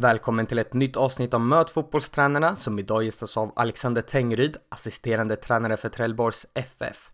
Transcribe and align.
Välkommen 0.00 0.46
till 0.46 0.58
ett 0.58 0.74
nytt 0.74 0.96
avsnitt 0.96 1.34
av 1.34 1.40
Möt 1.40 1.70
fotbollstränarna 1.70 2.56
som 2.56 2.78
idag 2.78 3.04
gästas 3.04 3.36
av 3.36 3.52
Alexander 3.56 4.02
Tengryd, 4.02 4.56
assisterande 4.68 5.36
tränare 5.36 5.76
för 5.76 5.88
Trelleborgs 5.88 6.46
FF. 6.54 7.10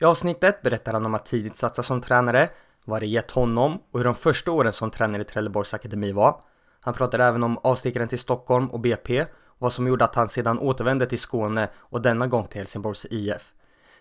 I 0.00 0.04
avsnittet 0.04 0.62
berättar 0.62 0.92
han 0.92 1.06
om 1.06 1.14
att 1.14 1.26
tidigt 1.26 1.56
satsa 1.56 1.82
som 1.82 2.00
tränare, 2.00 2.48
vad 2.84 3.02
det 3.02 3.06
gett 3.06 3.30
honom 3.30 3.78
och 3.90 3.98
hur 3.98 4.04
de 4.04 4.14
första 4.14 4.50
åren 4.50 4.72
som 4.72 4.90
tränare 4.90 5.22
i 5.22 5.24
Trelleborgs 5.24 5.74
akademi 5.74 6.12
var. 6.12 6.40
Han 6.80 6.94
pratar 6.94 7.18
även 7.18 7.42
om 7.42 7.58
avstickaren 7.58 8.08
till 8.08 8.18
Stockholm 8.18 8.70
och 8.70 8.80
BP 8.80 9.22
och 9.22 9.28
vad 9.58 9.72
som 9.72 9.86
gjorde 9.86 10.04
att 10.04 10.14
han 10.14 10.28
sedan 10.28 10.58
återvände 10.58 11.06
till 11.06 11.20
Skåne 11.20 11.68
och 11.76 12.02
denna 12.02 12.26
gång 12.26 12.46
till 12.46 12.58
Helsingborgs 12.58 13.06
IF. 13.10 13.52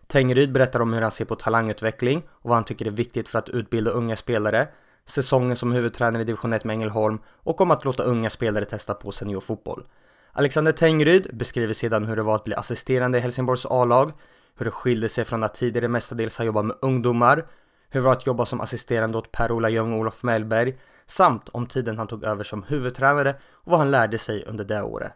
Tengryd 0.07 0.51
berättar 0.51 0.79
om 0.79 0.93
hur 0.93 1.01
han 1.01 1.11
ser 1.11 1.25
på 1.25 1.35
talangutveckling 1.35 2.23
och 2.29 2.49
vad 2.49 2.53
han 2.53 2.63
tycker 2.63 2.85
är 2.85 2.91
viktigt 2.91 3.29
för 3.29 3.39
att 3.39 3.49
utbilda 3.49 3.91
unga 3.91 4.15
spelare 4.15 4.67
säsongen 5.05 5.55
som 5.55 5.71
huvudtränare 5.71 6.21
i 6.21 6.25
division 6.25 6.53
1 6.53 6.63
med 6.63 6.73
Ängelholm 6.73 7.19
och 7.25 7.61
om 7.61 7.71
att 7.71 7.85
låta 7.85 8.03
unga 8.03 8.29
spelare 8.29 8.65
testa 8.65 8.93
på 8.93 9.11
seniorfotboll. 9.11 9.83
Alexander 10.31 10.71
Tengryd 10.71 11.37
beskriver 11.37 11.73
sedan 11.73 12.05
hur 12.05 12.15
det 12.15 12.23
var 12.23 12.35
att 12.35 12.43
bli 12.43 12.55
assisterande 12.55 13.17
i 13.17 13.21
Helsingborgs 13.21 13.65
A-lag, 13.65 14.11
hur 14.57 14.65
det 14.65 14.71
skilde 14.71 15.09
sig 15.09 15.25
från 15.25 15.43
att 15.43 15.55
tidigare 15.55 15.87
mestadels 15.87 16.37
ha 16.37 16.45
jobbat 16.45 16.65
med 16.65 16.75
ungdomar, 16.81 17.47
hur 17.89 17.99
det 17.99 18.05
var 18.05 18.11
att 18.11 18.27
jobba 18.27 18.45
som 18.45 18.61
assisterande 18.61 19.17
åt 19.17 19.31
Per-Ola 19.31 19.69
Ljung 19.69 19.93
och 19.93 19.99
Olof 19.99 20.23
Mellberg, 20.23 20.77
samt 21.05 21.49
om 21.49 21.65
tiden 21.65 21.97
han 21.97 22.07
tog 22.07 22.23
över 22.23 22.43
som 22.43 22.63
huvudtränare 22.63 23.35
och 23.51 23.71
vad 23.71 23.79
han 23.79 23.91
lärde 23.91 24.17
sig 24.17 24.45
under 24.45 24.63
det 24.63 24.81
året. 24.81 25.11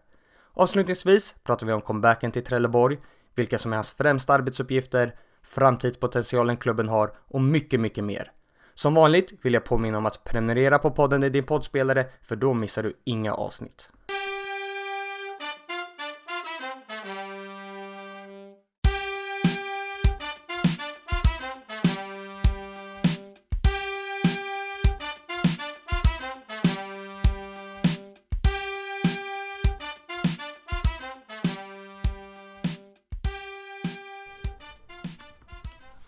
Avslutningsvis 0.54 1.35
pratar 1.43 1.67
vi 1.67 1.73
om 1.73 1.81
comebacken 1.81 2.31
till 2.31 2.43
Trelleborg, 2.43 2.98
vilka 3.35 3.59
som 3.59 3.71
är 3.71 3.77
hans 3.77 3.91
främsta 3.91 4.34
arbetsuppgifter, 4.34 5.15
framtidspotentialen 5.43 6.57
klubben 6.57 6.90
har 6.90 7.15
och 7.17 7.41
mycket, 7.41 7.79
mycket 7.79 8.04
mer. 8.04 8.31
Som 8.77 8.93
vanligt 8.93 9.34
vill 9.41 9.53
jag 9.53 9.63
påminna 9.63 9.97
om 9.97 10.05
att 10.05 10.23
prenumerera 10.23 10.79
på 10.79 10.91
podden 10.91 11.23
i 11.23 11.29
din 11.29 11.43
poddspelare 11.43 12.05
för 12.21 12.35
då 12.35 12.53
missar 12.53 12.84
du 12.84 12.93
inga 13.03 13.34
avsnitt. 13.34 13.89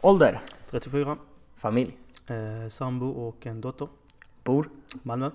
Ålder? 0.02 0.40
34. 0.70 1.18
Familj? 1.58 2.07
Eh, 2.28 2.70
sambo 2.70 3.10
och 3.10 3.48
en 3.48 3.62
dotter. 3.62 3.88
Bor? 4.44 4.70
Malmö. 5.04 5.32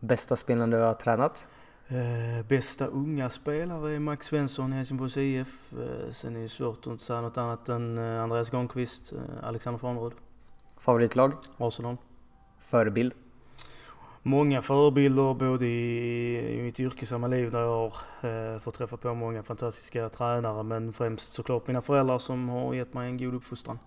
Bästa 0.00 0.36
spelaren 0.36 0.70
du 0.70 0.76
har 0.76 0.94
tränat? 0.94 1.46
Eh, 1.88 2.46
bästa 2.48 2.86
unga 2.86 3.30
spelare 3.30 3.94
är 3.94 3.98
Max 3.98 4.26
Svensson 4.26 4.72
i 4.72 4.76
Helsingborgs 4.76 5.16
IF. 5.16 5.72
Eh, 5.72 6.10
sen 6.10 6.36
är 6.36 6.40
det 6.40 6.48
svårt 6.48 6.86
att 6.86 7.00
säga 7.00 7.20
något 7.20 7.38
annat 7.38 7.68
än 7.68 7.98
eh, 7.98 8.22
Andreas 8.22 8.50
Granqvist, 8.50 9.12
eh, 9.12 9.48
Alexander 9.48 9.78
Farnerud. 9.78 10.12
Favoritlag? 10.76 11.32
Arsenal. 11.56 11.96
Förebild? 12.58 13.14
Många 14.22 14.62
förebilder 14.62 15.34
både 15.34 15.66
i, 15.66 16.58
i 16.58 16.62
mitt 16.62 16.80
yrkessamma 16.80 17.26
liv 17.26 17.50
där 17.50 17.60
jag 17.60 17.92
har 18.20 18.54
eh, 18.54 18.60
fått 18.60 18.74
träffa 18.74 18.96
på 18.96 19.14
många 19.14 19.42
fantastiska 19.42 20.08
tränare 20.08 20.62
men 20.62 20.92
främst 20.92 21.32
såklart 21.32 21.66
mina 21.66 21.82
föräldrar 21.82 22.18
som 22.18 22.48
har 22.48 22.74
gett 22.74 22.94
mig 22.94 23.08
en 23.08 23.18
god 23.18 23.34
uppfostran. 23.34 23.78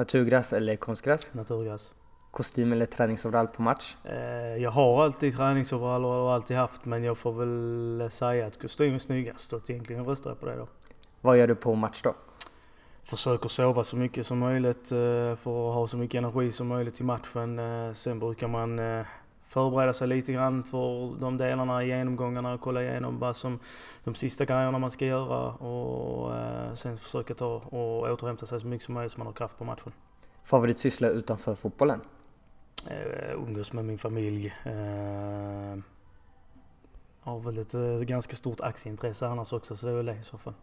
Naturgräs 0.00 0.52
eller 0.52 0.76
konstgräs? 0.76 1.34
Naturgräs. 1.34 1.94
Kostym 2.30 2.72
eller 2.72 2.86
träningsoverall 2.86 3.46
på 3.46 3.62
match? 3.62 3.96
Eh, 4.04 4.56
jag 4.62 4.70
har 4.70 5.04
alltid 5.04 5.36
träningsoveraller 5.36 6.08
och 6.08 6.32
alltid 6.32 6.56
haft 6.56 6.84
men 6.84 7.04
jag 7.04 7.18
får 7.18 7.32
väl 7.32 8.10
säga 8.10 8.46
att 8.46 8.62
kostym 8.62 8.94
är 8.94 8.98
snyggast 8.98 9.52
och 9.52 9.70
egentligen 9.70 10.04
röstar 10.04 10.30
jag 10.30 10.40
på 10.40 10.46
det 10.46 10.56
då. 10.56 10.68
Vad 11.20 11.38
gör 11.38 11.46
du 11.46 11.54
på 11.54 11.74
match 11.74 12.00
då? 12.02 12.14
Försöker 13.04 13.48
sova 13.48 13.84
så 13.84 13.96
mycket 13.96 14.26
som 14.26 14.38
möjligt 14.38 14.92
eh, 14.92 15.36
för 15.36 15.68
att 15.68 15.74
ha 15.74 15.88
så 15.88 15.96
mycket 15.96 16.18
energi 16.18 16.52
som 16.52 16.66
möjligt 16.66 16.94
till 16.94 17.04
matchen. 17.04 17.58
Eh, 17.58 17.92
sen 17.92 18.18
brukar 18.18 18.48
man 18.48 18.78
förbereda 19.50 19.92
sig 19.92 20.08
lite 20.08 20.32
grann 20.32 20.64
för 20.64 21.20
de 21.20 21.36
delarna 21.36 21.84
i 21.84 21.86
genomgångarna 21.86 22.52
och 22.52 22.60
kolla 22.60 22.82
igenom 22.82 23.18
vad 23.18 23.36
som 23.36 23.58
de 24.04 24.14
sista 24.14 24.44
grejerna 24.44 24.78
man 24.78 24.90
ska 24.90 25.06
göra 25.06 25.52
och 25.52 26.36
eh, 26.36 26.74
sen 26.74 26.98
försöka 26.98 27.34
ta 27.34 27.46
och 27.46 28.02
återhämta 28.02 28.46
sig 28.46 28.60
så 28.60 28.66
mycket 28.66 28.84
som 28.84 28.94
möjligt 28.94 29.12
så 29.12 29.18
man 29.18 29.26
har 29.26 29.34
kraft 29.34 29.58
på 29.58 29.64
matchen. 29.64 29.92
Favoritsyssla 30.44 31.08
utanför 31.08 31.54
fotbollen? 31.54 32.00
Eh, 32.86 33.34
umgås 33.34 33.72
med 33.72 33.84
min 33.84 33.98
familj. 33.98 34.54
Eh, 34.64 35.78
har 37.20 37.40
väl 37.40 37.58
ett 37.58 37.74
eh, 37.74 37.98
ganska 37.98 38.36
stort 38.36 38.60
aktieintresse 38.60 39.26
annars 39.26 39.52
också 39.52 39.76
så 39.76 39.86
det 39.86 39.92
är 39.92 39.96
väl 39.96 40.06
det 40.06 40.16
i 40.16 40.24
så 40.24 40.38
fall. 40.38 40.54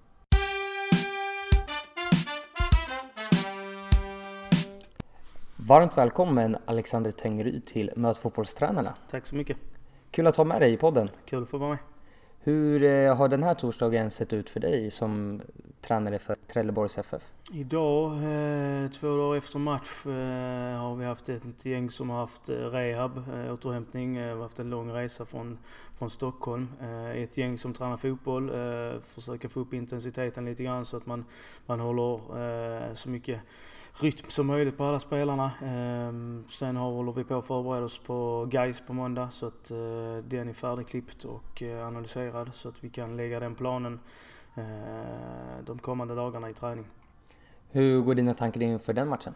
Varmt 5.67 5.97
välkommen 5.97 6.57
Alexander 6.65 7.11
Tengryd 7.11 7.65
till 7.65 7.91
Möt 7.95 8.17
fotbollstränarna. 8.17 8.93
Tack 9.11 9.25
så 9.25 9.35
mycket. 9.35 9.57
Kul 10.11 10.27
att 10.27 10.35
ha 10.35 10.43
med 10.43 10.61
dig 10.61 10.73
i 10.73 10.77
podden. 10.77 11.07
Kul 11.25 11.43
att 11.43 11.49
få 11.49 11.57
vara 11.57 11.69
med. 11.69 11.77
Hur 12.39 12.83
eh, 12.83 13.15
har 13.15 13.27
den 13.27 13.43
här 13.43 13.53
torsdagen 13.53 14.11
sett 14.11 14.33
ut 14.33 14.49
för 14.49 14.59
dig 14.59 14.91
som 14.91 15.41
tränare 15.81 16.19
för 16.19 16.35
Trelleborgs 16.53 16.97
FF? 16.97 17.21
Idag, 17.53 18.11
eh, 18.11 18.89
två 18.89 19.17
dagar 19.17 19.37
efter 19.37 19.59
match, 19.59 20.05
eh, 20.05 20.81
har 20.81 20.95
vi 20.95 21.05
haft 21.05 21.29
ett 21.29 21.65
gäng 21.65 21.91
som 21.91 22.09
har 22.09 22.19
haft 22.19 22.49
rehab, 22.49 23.23
återhämtning. 23.51 24.17
Vi 24.17 24.29
har 24.29 24.41
haft 24.41 24.59
en 24.59 24.69
lång 24.69 24.91
resa 24.91 25.25
från, 25.25 25.57
från 25.97 26.09
Stockholm. 26.09 26.67
Eh, 26.81 27.09
ett 27.23 27.37
gäng 27.37 27.57
som 27.57 27.73
tränar 27.73 27.97
fotboll, 27.97 28.49
eh, 28.49 29.01
försöker 29.01 29.47
få 29.47 29.59
upp 29.59 29.73
intensiteten 29.73 30.45
lite 30.45 30.63
grann 30.63 30.85
så 30.85 30.97
att 30.97 31.05
man, 31.05 31.25
man 31.65 31.79
håller 31.79 32.13
eh, 32.87 32.93
så 32.93 33.09
mycket 33.09 33.41
rytm 33.93 34.29
som 34.29 34.47
möjligt 34.47 34.77
på 34.77 34.83
alla 34.83 34.99
spelarna. 34.99 35.51
Ehm, 35.63 36.43
sen 36.49 36.75
håller 36.75 37.11
vi 37.11 37.23
på 37.23 37.35
att 37.35 37.47
förbereda 37.47 37.85
oss 37.85 37.97
på 37.97 38.47
Gais 38.51 38.81
på 38.87 38.93
måndag 38.93 39.29
så 39.29 39.47
att 39.47 39.71
eh, 39.71 39.77
den 40.27 40.49
är 40.49 40.53
färdigklippt 40.53 41.25
och 41.25 41.61
analyserad 41.61 42.49
så 42.53 42.69
att 42.69 42.83
vi 42.83 42.89
kan 42.89 43.17
lägga 43.17 43.39
den 43.39 43.55
planen 43.55 43.99
eh, 44.55 45.63
de 45.65 45.79
kommande 45.79 46.15
dagarna 46.15 46.49
i 46.49 46.53
träning. 46.53 46.85
Hur 47.69 48.01
går 48.01 48.15
dina 48.15 48.33
tankar 48.33 48.63
inför 48.63 48.93
den 48.93 49.09
matchen? 49.09 49.33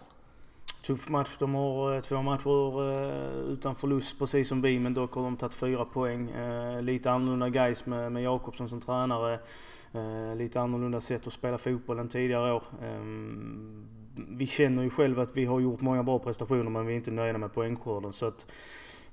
Tuff 0.81 1.09
match. 1.09 1.29
De 1.39 1.55
har 1.55 1.95
eh, 1.95 2.01
två 2.01 2.21
matcher 2.21 2.91
eh, 2.91 3.53
utan 3.53 3.75
förlust 3.75 4.19
precis 4.19 4.47
som 4.47 4.61
vi 4.61 4.79
men 4.79 4.93
dock 4.93 5.13
har 5.13 5.23
de 5.23 5.37
tagit 5.37 5.53
fyra 5.53 5.85
poäng. 5.85 6.29
Eh, 6.29 6.81
lite 6.81 7.11
annorlunda 7.11 7.49
guys 7.49 7.85
med, 7.85 8.11
med 8.11 8.23
Jakobsson 8.23 8.69
som 8.69 8.81
tränare. 8.81 9.39
Lite 10.35 10.61
annorlunda 10.61 11.01
sätt 11.01 11.27
att 11.27 11.33
spela 11.33 11.57
fotboll 11.57 11.99
än 11.99 12.09
tidigare 12.09 12.53
år. 12.53 12.63
Ehm, 12.83 13.87
vi 14.15 14.47
känner 14.47 14.83
ju 14.83 14.89
själva 14.89 15.23
att 15.23 15.37
vi 15.37 15.45
har 15.45 15.59
gjort 15.59 15.81
många 15.81 16.03
bra 16.03 16.19
prestationer 16.19 16.69
men 16.69 16.85
vi 16.85 16.93
är 16.93 16.97
inte 16.97 17.11
nöjda 17.11 17.37
med 17.37 17.53
poängskörden. 17.53 18.13
Så 18.13 18.25
att 18.25 18.51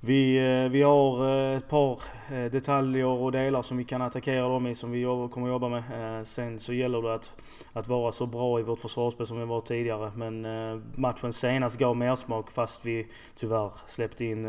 vi, 0.01 0.37
eh, 0.37 0.71
vi 0.71 0.81
har 0.81 1.27
eh, 1.27 1.57
ett 1.57 1.67
par 1.67 2.01
eh, 2.31 2.45
detaljer 2.51 3.05
och 3.05 3.31
delar 3.31 3.61
som 3.61 3.77
vi 3.77 3.83
kan 3.83 4.01
attackera 4.01 4.47
dem 4.47 4.67
i 4.67 4.75
som 4.75 4.91
vi 4.91 5.03
kommer 5.03 5.47
att 5.47 5.51
jobba 5.51 5.69
med. 5.69 6.27
Sen 6.27 6.59
så 6.59 6.73
gäller 6.73 7.01
det 7.01 7.13
att, 7.13 7.31
att 7.73 7.87
vara 7.87 8.11
så 8.11 8.25
bra 8.25 8.59
i 8.59 8.63
vårt 8.63 8.79
försvarsspel 8.79 9.27
som 9.27 9.39
vi 9.39 9.45
var 9.45 9.61
tidigare. 9.61 10.11
Men 10.15 10.47
matchen 10.95 11.33
senast 11.33 11.79
gav 11.79 11.97
mer 11.97 12.15
smak 12.15 12.51
fast 12.51 12.85
vi 12.85 13.07
tyvärr 13.35 13.71
släppte 13.87 14.25
in 14.25 14.47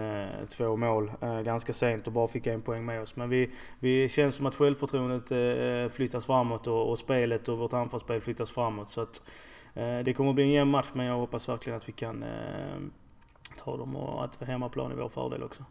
två 0.49 0.77
mål 0.77 1.13
ganska 1.45 1.73
sent 1.73 2.07
och 2.07 2.13
bara 2.13 2.29
fick 2.29 2.47
en 2.47 2.63
poäng 2.63 2.85
med 2.85 3.03
oss. 3.03 3.17
Men 3.17 3.29
vi, 3.29 3.51
vi 3.79 4.09
känns 4.09 4.35
som 4.35 4.47
att 4.47 4.55
självförtroendet 4.55 5.95
flyttas 5.95 6.27
framåt 6.27 6.67
och, 6.67 6.91
och 6.91 6.99
spelet 6.99 7.49
och 7.49 7.59
vårt 7.59 7.73
anfallsspel 7.73 8.21
flyttas 8.21 8.53
framåt. 8.53 8.91
Så 8.91 9.01
att, 9.01 9.23
det 10.05 10.17
kommer 10.17 10.31
att 10.31 10.35
bli 10.35 10.45
en 10.45 10.51
jämn 10.51 10.71
match 10.71 10.91
men 10.93 11.07
jag 11.07 11.19
hoppas 11.19 11.49
verkligen 11.49 11.77
att 11.77 11.89
vi 11.89 11.93
kan 11.93 12.25
ta 13.57 13.77
dem 13.77 13.97
och 13.97 14.25
att 14.25 14.43
hemmaplan 14.43 14.93
är 14.93 14.97
vår 14.97 15.09
fördel 15.09 15.43
också. 15.43 15.65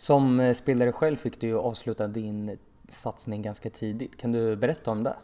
Som 0.00 0.40
eh, 0.40 0.54
spelare 0.54 0.92
själv 0.92 1.16
fick 1.16 1.40
du 1.40 1.46
ju 1.46 1.58
avsluta 1.58 2.08
din 2.08 2.58
satsning 2.88 3.42
ganska 3.42 3.70
tidigt. 3.70 4.20
Kan 4.20 4.32
du 4.32 4.56
berätta 4.56 4.90
om 4.90 5.02
det? 5.02 5.16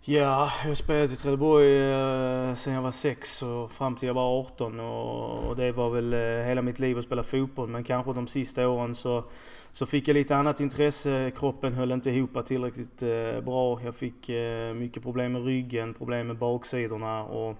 Ja, 0.00 0.50
jag 0.62 0.68
har 0.68 0.74
spelat 0.74 1.10
i 1.10 1.16
Trelleborg 1.16 1.92
eh, 1.92 2.54
sen 2.54 2.72
jag 2.72 2.82
var 2.82 2.90
sex 2.90 3.42
och 3.42 3.72
fram 3.72 3.96
till 3.96 4.06
jag 4.06 4.14
var 4.14 4.40
18 4.40 4.80
och, 4.80 5.56
det 5.56 5.72
var 5.72 5.90
väl 5.90 6.12
eh, 6.12 6.46
hela 6.46 6.62
mitt 6.62 6.78
liv 6.78 6.98
att 6.98 7.04
spela 7.04 7.22
fotboll 7.22 7.68
men 7.68 7.84
kanske 7.84 8.12
de 8.12 8.26
sista 8.26 8.68
åren 8.68 8.94
så, 8.94 9.24
så 9.72 9.86
fick 9.86 10.08
jag 10.08 10.14
lite 10.14 10.36
annat 10.36 10.60
intresse. 10.60 11.32
Kroppen 11.36 11.72
höll 11.72 11.92
inte 11.92 12.10
ihop 12.10 12.46
tillräckligt 12.46 12.98
bra. 13.44 13.80
Jag 13.84 13.94
fick 13.94 14.30
mycket 14.74 15.02
problem 15.02 15.32
med 15.32 15.44
ryggen, 15.44 15.94
problem 15.94 16.26
med 16.26 16.38
baksidorna 16.38 17.24
och 17.24 17.56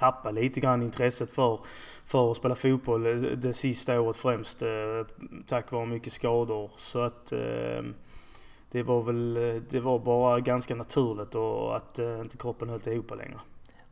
tappat 0.00 0.34
lite 0.34 0.60
grann 0.60 0.82
intresset 0.82 1.30
för, 1.30 1.60
för 2.06 2.30
att 2.30 2.36
spela 2.36 2.54
fotboll 2.54 3.02
det 3.40 3.52
sista 3.52 4.00
året 4.00 4.16
främst. 4.16 4.62
Eh, 4.62 4.68
tack 5.46 5.72
vare 5.72 5.86
mycket 5.86 6.12
skador. 6.12 6.70
Så 6.76 7.00
att 7.00 7.32
eh, 7.32 7.82
det 8.70 8.82
var 8.82 9.02
väl, 9.02 9.34
det 9.70 9.80
var 9.80 9.98
bara 9.98 10.40
ganska 10.40 10.74
naturligt 10.74 11.34
och 11.34 11.76
att 11.76 11.98
eh, 11.98 12.20
inte 12.20 12.36
kroppen 12.36 12.68
höll 12.68 12.88
ihop 12.88 13.10
längre. 13.10 13.40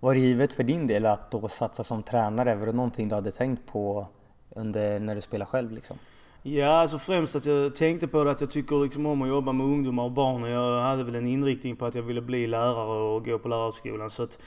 Var 0.01 0.15
det 0.15 0.21
givet 0.21 0.53
för 0.53 0.63
din 0.63 0.87
del 0.87 1.07
att 1.07 1.31
då 1.31 1.49
satsa 1.49 1.85
som 1.85 2.03
tränare? 2.03 2.55
Var 2.55 2.67
det 2.67 2.73
någonting 2.73 3.09
du 3.09 3.15
hade 3.15 3.31
tänkt 3.31 3.73
på 3.73 4.07
under, 4.51 5.01
när 5.01 5.15
du 5.15 5.21
spelade 5.21 5.51
själv 5.51 5.73
liksom? 5.73 5.97
Ja, 6.43 6.69
alltså 6.69 6.99
främst 6.99 7.37
att 7.37 7.47
jag 7.47 7.75
tänkte 7.75 8.09
på 8.09 8.25
det 8.25 8.31
att 8.31 8.41
jag 8.41 8.51
tycker 8.51 8.85
liksom 8.85 9.07
om 9.07 9.23
att 9.23 9.29
jobba 9.29 9.53
med 9.53 9.67
ungdomar 9.67 10.05
och 10.05 10.11
barn 10.11 10.43
jag 10.43 10.83
hade 10.83 11.05
väl 11.05 11.15
en 11.15 11.27
inriktning 11.27 11.77
på 11.77 11.87
att 11.87 11.95
jag 11.95 12.03
ville 12.03 12.21
bli 12.21 12.47
lärare 12.47 13.03
och 13.03 13.25
gå 13.25 13.39
på 13.39 13.49
lärarskolan. 13.49 14.11
Så 14.11 14.23
att 14.23 14.39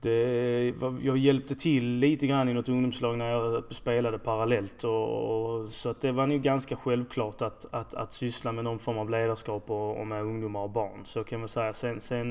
det, 0.00 0.68
eh, 0.68 0.94
jag 1.02 1.18
hjälpte 1.18 1.54
till 1.54 1.84
lite 1.84 2.26
grann 2.26 2.48
i 2.48 2.54
något 2.54 2.68
ungdomslag 2.68 3.18
när 3.18 3.30
jag 3.30 3.64
spelade 3.70 4.18
parallellt. 4.18 4.84
Och, 4.84 5.68
så 5.68 5.88
att 5.88 6.00
det 6.00 6.12
var 6.12 6.26
nog 6.26 6.42
ganska 6.42 6.76
självklart 6.76 7.42
att, 7.42 7.66
att, 7.70 7.94
att 7.94 8.12
syssla 8.12 8.52
med 8.52 8.64
någon 8.64 8.78
form 8.78 8.98
av 8.98 9.10
ledarskap 9.10 9.70
och, 9.70 10.00
och 10.00 10.06
med 10.06 10.22
ungdomar 10.22 10.60
och 10.60 10.70
barn. 10.70 11.00
Så 11.04 11.24
kan 11.24 11.40
man 11.40 11.48
säga. 11.48 11.74
Sen, 11.74 12.00
sen 12.00 12.30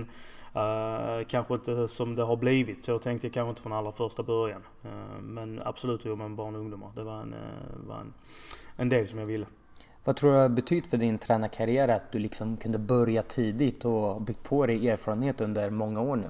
uh, 0.55 1.25
kanske 1.27 1.53
inte 1.53 1.87
som 1.87 2.15
det 2.15 2.23
har 2.23 2.35
blivit. 2.35 2.85
Så 2.85 2.99
tänkte 2.99 3.27
jag 3.27 3.33
kanske 3.33 3.49
inte 3.49 3.61
från 3.61 3.73
allra 3.73 3.91
första 3.91 4.23
början. 4.23 4.61
Uh, 4.85 5.21
men 5.21 5.61
absolut 5.65 5.99
att 5.99 6.05
jobba 6.05 6.27
med 6.27 6.37
barn 6.37 6.55
och 6.55 6.61
ungdomar. 6.61 6.91
Det 6.95 7.03
var 7.03 7.21
en, 7.21 7.33
uh, 7.33 7.87
var 7.87 7.99
en, 7.99 8.13
en 8.75 8.89
del 8.89 9.07
som 9.07 9.19
jag 9.19 9.25
ville. 9.25 9.45
Vad 10.03 10.15
tror 10.15 10.31
du 10.31 10.37
har 10.37 10.49
betytt 10.49 10.87
för 10.87 10.97
din 10.97 11.17
tränarkarriär 11.17 11.87
att 11.87 12.11
du 12.11 12.19
liksom 12.19 12.57
kunde 12.57 12.77
börja 12.77 13.21
tidigt 13.21 13.85
och 13.85 14.21
byggt 14.21 14.43
på 14.43 14.65
dig 14.65 14.89
erfarenhet 14.89 15.41
under 15.41 15.69
många 15.69 16.01
år 16.01 16.15
nu? 16.15 16.29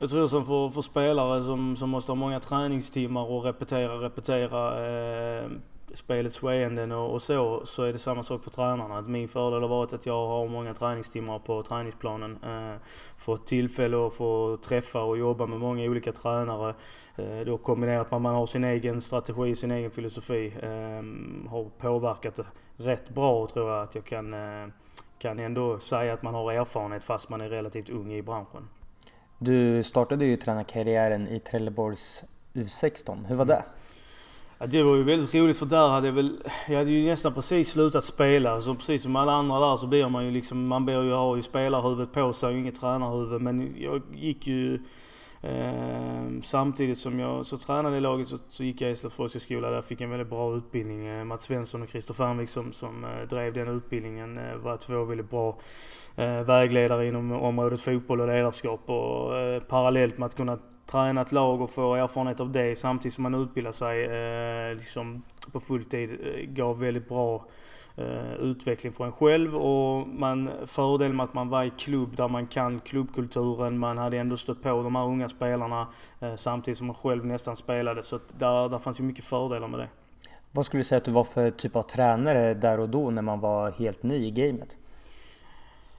Jag 0.00 0.10
tror 0.10 0.28
som 0.28 0.46
för, 0.46 0.70
för 0.70 0.82
spelare 0.82 1.44
som, 1.44 1.76
som 1.76 1.90
måste 1.90 2.12
ha 2.12 2.16
många 2.16 2.40
träningstimmar 2.40 3.30
och 3.30 3.44
repetera, 3.44 3.94
repetera 3.94 4.86
eh, 4.86 5.50
spelets 5.94 6.38
skeenden 6.38 6.92
och, 6.92 7.12
och, 7.12 7.22
så, 7.22 7.66
så 7.66 7.82
är 7.82 7.92
det 7.92 7.98
samma 7.98 8.22
sak 8.22 8.44
för 8.44 8.50
tränarna. 8.50 8.98
Att 8.98 9.08
min 9.08 9.28
fördel 9.28 9.62
har 9.62 9.68
varit 9.68 9.92
att 9.92 10.06
jag 10.06 10.26
har 10.26 10.48
många 10.48 10.74
träningstimmar 10.74 11.38
på 11.38 11.62
träningsplanen. 11.62 12.38
Eh, 12.44 12.80
fått 13.18 13.46
tillfälle 13.46 14.06
att 14.06 14.14
få 14.14 14.58
träffa 14.62 15.02
och 15.02 15.18
jobba 15.18 15.46
med 15.46 15.60
många 15.60 15.84
olika 15.84 16.12
tränare. 16.12 16.74
Eh, 17.16 17.40
då 17.46 17.58
kombinerat 17.58 18.10
med 18.10 18.16
att 18.16 18.22
man 18.22 18.34
har 18.34 18.46
sin 18.46 18.64
egen 18.64 19.00
strategi, 19.00 19.54
sin 19.54 19.70
egen 19.70 19.90
filosofi. 19.90 20.54
Eh, 20.62 21.50
har 21.50 21.70
påverkat 21.78 22.34
det 22.34 22.46
rätt 22.76 23.10
bra 23.10 23.46
tror 23.46 23.70
jag 23.70 23.82
att 23.82 23.94
jag 23.94 24.04
kan, 24.04 24.34
eh, 24.34 24.68
kan 25.18 25.38
ändå 25.38 25.78
säga 25.78 26.12
att 26.12 26.22
man 26.22 26.34
har 26.34 26.52
erfarenhet 26.52 27.04
fast 27.04 27.28
man 27.28 27.40
är 27.40 27.48
relativt 27.48 27.90
ung 27.90 28.12
i 28.12 28.22
branschen. 28.22 28.68
Du 29.38 29.82
startade 29.82 30.26
ju 30.26 30.36
tränarkarriären 30.36 31.28
i 31.28 31.38
Trelleborgs 31.38 32.24
U16. 32.54 33.26
Hur 33.26 33.36
var 33.36 33.44
det? 33.44 33.64
Ja, 34.58 34.66
det 34.66 34.82
var 34.82 34.96
ju 34.96 35.02
väldigt 35.02 35.34
roligt 35.34 35.58
för 35.58 35.66
där 35.66 35.88
hade 35.88 36.06
jag 36.06 36.14
väl, 36.14 36.42
jag 36.68 36.78
hade 36.78 36.90
ju 36.90 37.06
nästan 37.06 37.34
precis 37.34 37.70
slutat 37.70 38.04
spela. 38.04 38.60
Så 38.60 38.74
precis 38.74 39.02
som 39.02 39.16
alla 39.16 39.32
andra 39.32 39.60
där 39.60 39.76
så 39.76 39.86
blir 39.86 40.08
man 40.08 40.24
ju 40.24 40.30
liksom, 40.30 40.66
man 40.66 40.84
blir 40.84 41.02
ju 41.02 41.12
ha 41.12 41.36
ju 41.36 41.42
spelarhuvudet 41.42 42.12
på 42.12 42.32
sig 42.32 42.48
och 42.48 42.58
inget 42.58 42.80
tränarhuvud. 42.80 43.42
Men 43.42 43.74
jag 43.78 44.02
gick 44.14 44.46
ju 44.46 44.80
eh, 45.42 46.42
samtidigt 46.42 46.98
som 46.98 47.18
jag 47.18 47.46
så 47.46 47.56
tränade 47.56 47.96
i 47.96 48.00
laget 48.00 48.28
så, 48.28 48.38
så 48.48 48.64
gick 48.64 48.80
jag 48.80 48.90
i 48.90 48.92
Eslövs 48.92 49.14
folkhögskola. 49.14 49.70
Där 49.70 49.82
fick 49.82 50.00
jag 50.00 50.04
en 50.04 50.10
väldigt 50.10 50.30
bra 50.30 50.56
utbildning. 50.56 51.06
Eh, 51.06 51.24
Mats 51.24 51.44
Svensson 51.44 51.82
och 51.82 51.88
Christer 51.88 52.14
Fernvik 52.14 52.48
som, 52.48 52.72
som 52.72 53.04
eh, 53.04 53.28
drev 53.28 53.52
den 53.52 53.68
utbildningen 53.68 54.38
eh, 54.38 54.56
var 54.56 54.76
två 54.76 55.04
väldigt 55.04 55.30
bra 55.30 55.58
eh, 56.16 56.40
vägledare 56.40 57.06
inom 57.06 57.32
området 57.32 57.80
fotboll 57.80 58.20
och 58.20 58.28
ledarskap. 58.28 58.80
Och 58.90 59.36
eh, 59.38 59.62
parallellt 59.62 60.18
med 60.18 60.26
att 60.26 60.36
kunna 60.36 60.58
träna 60.86 61.20
ett 61.20 61.32
lag 61.32 61.60
och 61.60 61.70
få 61.70 61.94
erfarenhet 61.94 62.40
av 62.40 62.52
det 62.52 62.78
samtidigt 62.78 63.14
som 63.14 63.22
man 63.22 63.34
utbildar 63.34 63.72
sig 63.72 64.04
eh, 64.04 64.74
liksom 64.74 65.22
på 65.52 65.60
fulltid 65.60 66.18
gav 66.48 66.78
väldigt 66.78 67.08
bra 67.08 67.44
Eh, 67.98 68.34
utveckling 68.40 68.92
för 68.92 69.04
en 69.04 69.12
själv 69.12 69.56
och 69.56 70.08
man, 70.08 70.50
fördel 70.66 71.12
med 71.12 71.24
att 71.24 71.34
man 71.34 71.48
var 71.48 71.64
i 71.64 71.70
klubb 71.70 72.16
där 72.16 72.28
man 72.28 72.46
kan 72.46 72.80
klubbkulturen, 72.80 73.78
man 73.78 73.98
hade 73.98 74.18
ändå 74.18 74.36
stött 74.36 74.62
på 74.62 74.82
de 74.82 74.96
här 74.96 75.04
unga 75.04 75.28
spelarna 75.28 75.88
eh, 76.20 76.34
samtidigt 76.36 76.78
som 76.78 76.86
man 76.86 76.96
själv 76.96 77.26
nästan 77.26 77.56
spelade 77.56 78.02
så 78.02 78.16
att 78.16 78.38
där, 78.38 78.68
där 78.68 78.78
fanns 78.78 79.00
ju 79.00 79.04
mycket 79.04 79.24
fördelar 79.24 79.68
med 79.68 79.80
det. 79.80 79.88
Vad 80.52 80.66
skulle 80.66 80.80
du 80.80 80.84
säga 80.84 80.96
att 80.96 81.04
du 81.04 81.10
var 81.10 81.24
för 81.24 81.50
typ 81.50 81.76
av 81.76 81.82
tränare 81.82 82.54
där 82.54 82.80
och 82.80 82.88
då 82.88 83.10
när 83.10 83.22
man 83.22 83.40
var 83.40 83.70
helt 83.70 84.02
ny 84.02 84.26
i 84.26 84.30
gamet? 84.30 84.78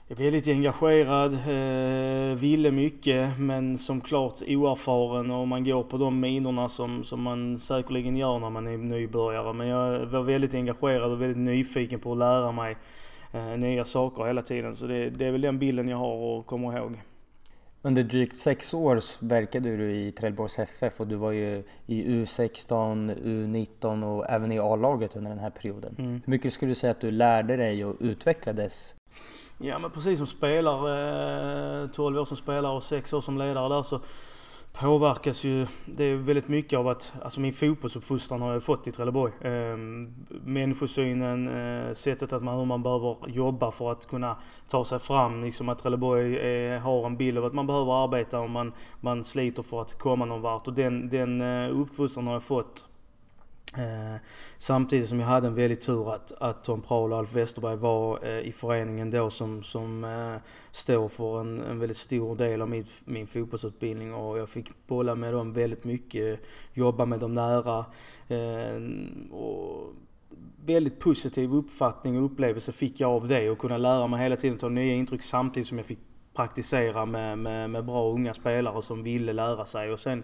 Är 0.10 0.16
väldigt 0.16 0.48
engagerad, 0.48 1.34
eh, 1.34 2.36
ville 2.36 2.72
mycket 2.72 3.40
men 3.40 3.78
som 3.78 4.02
klart 4.02 4.42
oerfaren 4.42 5.32
och 5.32 5.48
man 5.48 5.64
går 5.64 5.84
på 5.84 5.98
de 5.98 6.20
minorna 6.20 6.70
som, 6.70 7.04
som 7.04 7.22
man 7.22 7.60
säkerligen 7.60 8.18
gör 8.18 8.40
när 8.40 8.50
man 8.50 8.68
är 8.68 8.78
nybörjare. 8.78 9.54
Men 9.54 9.68
jag 9.68 10.06
var 10.06 10.24
väldigt 10.24 10.54
engagerad 10.54 11.12
och 11.12 11.22
väldigt 11.22 11.38
nyfiken 11.38 12.00
på 12.00 12.12
att 12.12 12.18
lära 12.18 12.52
mig 12.52 12.78
eh, 13.32 13.58
nya 13.58 13.86
saker 13.86 14.26
hela 14.26 14.42
tiden. 14.42 14.76
Så 14.76 14.88
det, 14.88 15.10
det 15.10 15.26
är 15.26 15.32
väl 15.32 15.42
den 15.42 15.60
bilden 15.60 15.88
jag 15.88 15.98
har 15.98 16.16
och 16.16 16.46
kommer 16.46 16.78
ihåg. 16.78 16.98
Under 17.82 18.04
drygt 18.04 18.38
sex 18.38 18.74
år 18.74 19.26
verkade 19.26 19.78
du 19.78 19.92
i 19.92 20.12
Trelleborgs 20.12 20.60
FF 20.60 21.00
och 21.00 21.08
du 21.08 21.16
var 21.16 21.32
ju 21.32 21.64
i 21.86 22.04
U16, 22.04 23.16
U19 23.24 24.04
och 24.04 24.30
även 24.30 24.52
i 24.52 24.60
A-laget 24.60 25.16
under 25.16 25.30
den 25.30 25.40
här 25.40 25.50
perioden. 25.50 25.96
Mm. 26.00 26.12
Hur 26.26 26.32
mycket 26.32 26.54
skulle 26.54 26.72
du 26.72 26.76
säga 26.76 26.92
att 26.92 27.02
du 27.02 27.12
lärde 27.12 27.56
dig 27.56 27.86
och 27.86 27.96
utvecklades 28.00 28.96
Ja 29.62 29.80
men 29.80 29.92
precis 29.92 30.18
som 30.18 30.28
spelare, 30.28 31.84
eh, 31.84 31.90
12 31.90 32.18
år 32.20 32.26
som 32.26 32.38
spelare 32.38 32.76
och 32.76 32.84
6 32.84 33.14
år 33.14 33.22
som 33.22 33.38
ledare 33.38 33.76
där 33.76 33.84
så 33.84 34.00
påverkas 34.74 35.44
ju 35.44 35.68
det 35.86 36.04
är 36.04 36.16
väldigt 36.16 36.48
mycket 36.48 36.80
av 36.80 36.88
att, 36.88 37.14
alltså 37.24 37.40
min 37.40 37.54
fotbollsuppfostran 37.54 38.42
har 38.42 38.54
jag 38.54 38.64
fått 38.64 38.88
i 38.88 38.92
Trelleborg. 38.92 39.34
Eh, 39.42 39.78
människosynen, 40.44 41.48
eh, 41.48 41.94
sättet 41.94 42.34
att 42.34 42.44
man, 42.44 42.58
hur 42.58 42.66
man 42.66 42.84
behöver 42.84 43.16
jobba 43.28 43.72
för 43.72 43.92
att 43.92 44.08
kunna 44.08 44.38
ta 44.70 44.86
sig 44.86 45.00
fram. 45.00 45.44
Liksom 45.44 45.70
att 45.70 45.80
Trelleborg 45.80 46.38
eh, 46.38 46.82
har 46.82 47.06
en 47.06 47.18
bild 47.18 47.38
av 47.38 47.46
att 47.46 47.54
man 47.54 47.68
behöver 47.68 48.04
arbeta 48.04 48.40
och 48.40 48.50
man, 48.50 48.74
man 49.00 49.24
sliter 49.24 49.64
för 49.64 49.82
att 49.82 49.98
komma 50.00 50.26
någon 50.26 50.42
vart. 50.42 50.68
Och 50.68 50.74
den, 50.74 51.10
den 51.10 51.42
eh, 51.42 51.80
uppfostran 51.80 52.28
har 52.28 52.34
jag 52.34 52.44
fått 52.44 52.86
Eh, 53.78 54.22
samtidigt 54.58 55.10
som 55.10 55.20
jag 55.20 55.28
hade 55.28 55.48
en 55.48 55.56
väldigt 55.56 55.82
tur 55.82 56.14
att, 56.14 56.32
att 56.32 56.64
Tom 56.64 56.82
Prahl 56.82 57.14
och 57.14 57.20
Alf 57.20 57.34
Westerberg 57.34 57.76
var 57.76 58.20
eh, 58.24 58.40
i 58.40 58.52
föreningen 58.52 59.12
då 59.12 59.30
som, 59.30 59.64
som 59.64 60.04
eh, 60.04 60.42
står 60.72 61.10
för 61.10 61.42
en, 61.42 61.60
en 61.60 61.80
väldigt 61.80 61.98
stor 61.98 62.36
del 62.36 62.62
av 62.62 62.70
min, 62.70 62.86
min 63.06 63.28
fotbollsutbildning 63.28 64.14
och 64.14 64.38
jag 64.38 64.50
fick 64.50 64.88
bolla 64.88 65.16
med 65.16 65.34
dem 65.34 65.54
väldigt 65.54 65.86
mycket, 65.86 66.40
jobba 66.74 67.06
med 67.06 67.20
dem 67.20 67.34
nära. 67.34 67.86
Eh, 68.28 68.82
och 69.32 69.94
väldigt 70.66 71.00
positiv 71.00 71.54
uppfattning 71.54 72.18
och 72.18 72.26
upplevelse 72.26 72.72
fick 72.72 73.00
jag 73.00 73.12
av 73.12 73.28
det 73.28 73.50
och 73.50 73.58
kunna 73.58 73.78
lära 73.78 74.08
mig 74.08 74.24
hela 74.24 74.36
tiden 74.36 74.58
ta 74.58 74.70
nya 74.70 74.94
intryck 74.94 75.24
samtidigt 75.24 75.68
som 75.68 75.78
jag 75.78 75.88
fick 75.88 76.00
praktisera 76.40 77.06
med, 77.06 77.38
med, 77.38 77.70
med 77.70 77.86
bra 77.86 78.12
unga 78.12 78.34
spelare 78.34 78.82
som 78.82 79.04
ville 79.04 79.34
lära 79.34 79.66
sig. 79.66 79.92
Och 79.92 80.00
sen 80.00 80.24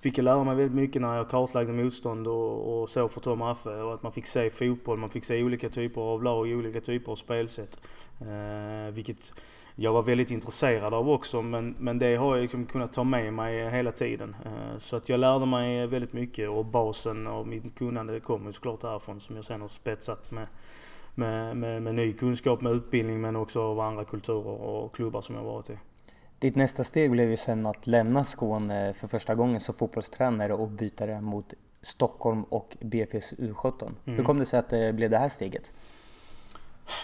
fick 0.00 0.18
jag 0.18 0.24
lära 0.24 0.44
mig 0.44 0.56
väldigt 0.56 0.74
mycket 0.74 1.02
när 1.02 1.16
jag 1.16 1.30
kartlagde 1.30 1.72
motstånd 1.72 2.26
och, 2.26 2.82
och 2.82 2.90
så 2.90 3.08
för 3.08 3.20
Tom 3.20 3.42
Affe. 3.42 3.70
Och 3.70 3.94
att 3.94 4.02
man 4.02 4.12
fick 4.12 4.26
se 4.26 4.50
fotboll, 4.50 4.98
man 4.98 5.10
fick 5.10 5.24
se 5.24 5.42
olika 5.42 5.68
typer 5.68 6.00
av 6.00 6.22
lag, 6.22 6.48
olika 6.48 6.80
typer 6.80 7.12
av 7.12 7.16
spelsätt. 7.16 7.80
Eh, 8.20 8.94
vilket 8.94 9.32
jag 9.74 9.92
var 9.92 10.02
väldigt 10.02 10.30
intresserad 10.30 10.94
av 10.94 11.10
också 11.10 11.42
men, 11.42 11.74
men 11.78 11.98
det 11.98 12.16
har 12.16 12.36
jag 12.36 12.42
liksom 12.42 12.66
kunnat 12.66 12.92
ta 12.92 13.04
med 13.04 13.32
mig 13.32 13.70
hela 13.70 13.92
tiden. 13.92 14.36
Eh, 14.44 14.78
så 14.78 14.96
att 14.96 15.08
jag 15.08 15.20
lärde 15.20 15.46
mig 15.46 15.86
väldigt 15.86 16.12
mycket 16.12 16.48
och 16.48 16.64
basen 16.64 17.26
av 17.26 17.46
mitt 17.46 17.78
kunnande 17.78 18.20
kommer 18.20 18.52
såklart 18.52 18.80
därifrån 18.80 19.20
som 19.20 19.36
jag 19.36 19.44
sen 19.44 19.60
har 19.60 19.68
spetsat 19.68 20.30
med 20.30 20.46
med, 21.14 21.56
med, 21.56 21.82
med 21.82 21.94
ny 21.94 22.12
kunskap, 22.12 22.60
med 22.60 22.72
utbildning 22.72 23.20
men 23.20 23.36
också 23.36 23.62
av 23.62 23.80
andra 23.80 24.04
kulturer 24.04 24.60
och 24.60 24.94
klubbar 24.94 25.22
som 25.22 25.34
jag 25.34 25.42
varit 25.42 25.70
i. 25.70 25.78
Ditt 26.38 26.56
nästa 26.56 26.84
steg 26.84 27.10
blev 27.10 27.30
ju 27.30 27.36
sen 27.36 27.66
att 27.66 27.86
lämna 27.86 28.24
Skåne 28.24 28.92
för 28.92 29.08
första 29.08 29.34
gången 29.34 29.60
som 29.60 29.74
fotbollstränare 29.74 30.54
och 30.54 30.68
byta 30.68 31.06
det 31.06 31.20
mot 31.20 31.54
Stockholm 31.82 32.44
och 32.44 32.76
BP's 32.80 33.36
U17. 33.38 33.82
Mm. 33.82 34.16
Hur 34.16 34.24
kom 34.24 34.38
det 34.38 34.46
sig 34.46 34.58
att 34.58 34.68
det 34.68 34.92
blev 34.92 35.10
det 35.10 35.18
här 35.18 35.28
steget? 35.28 35.72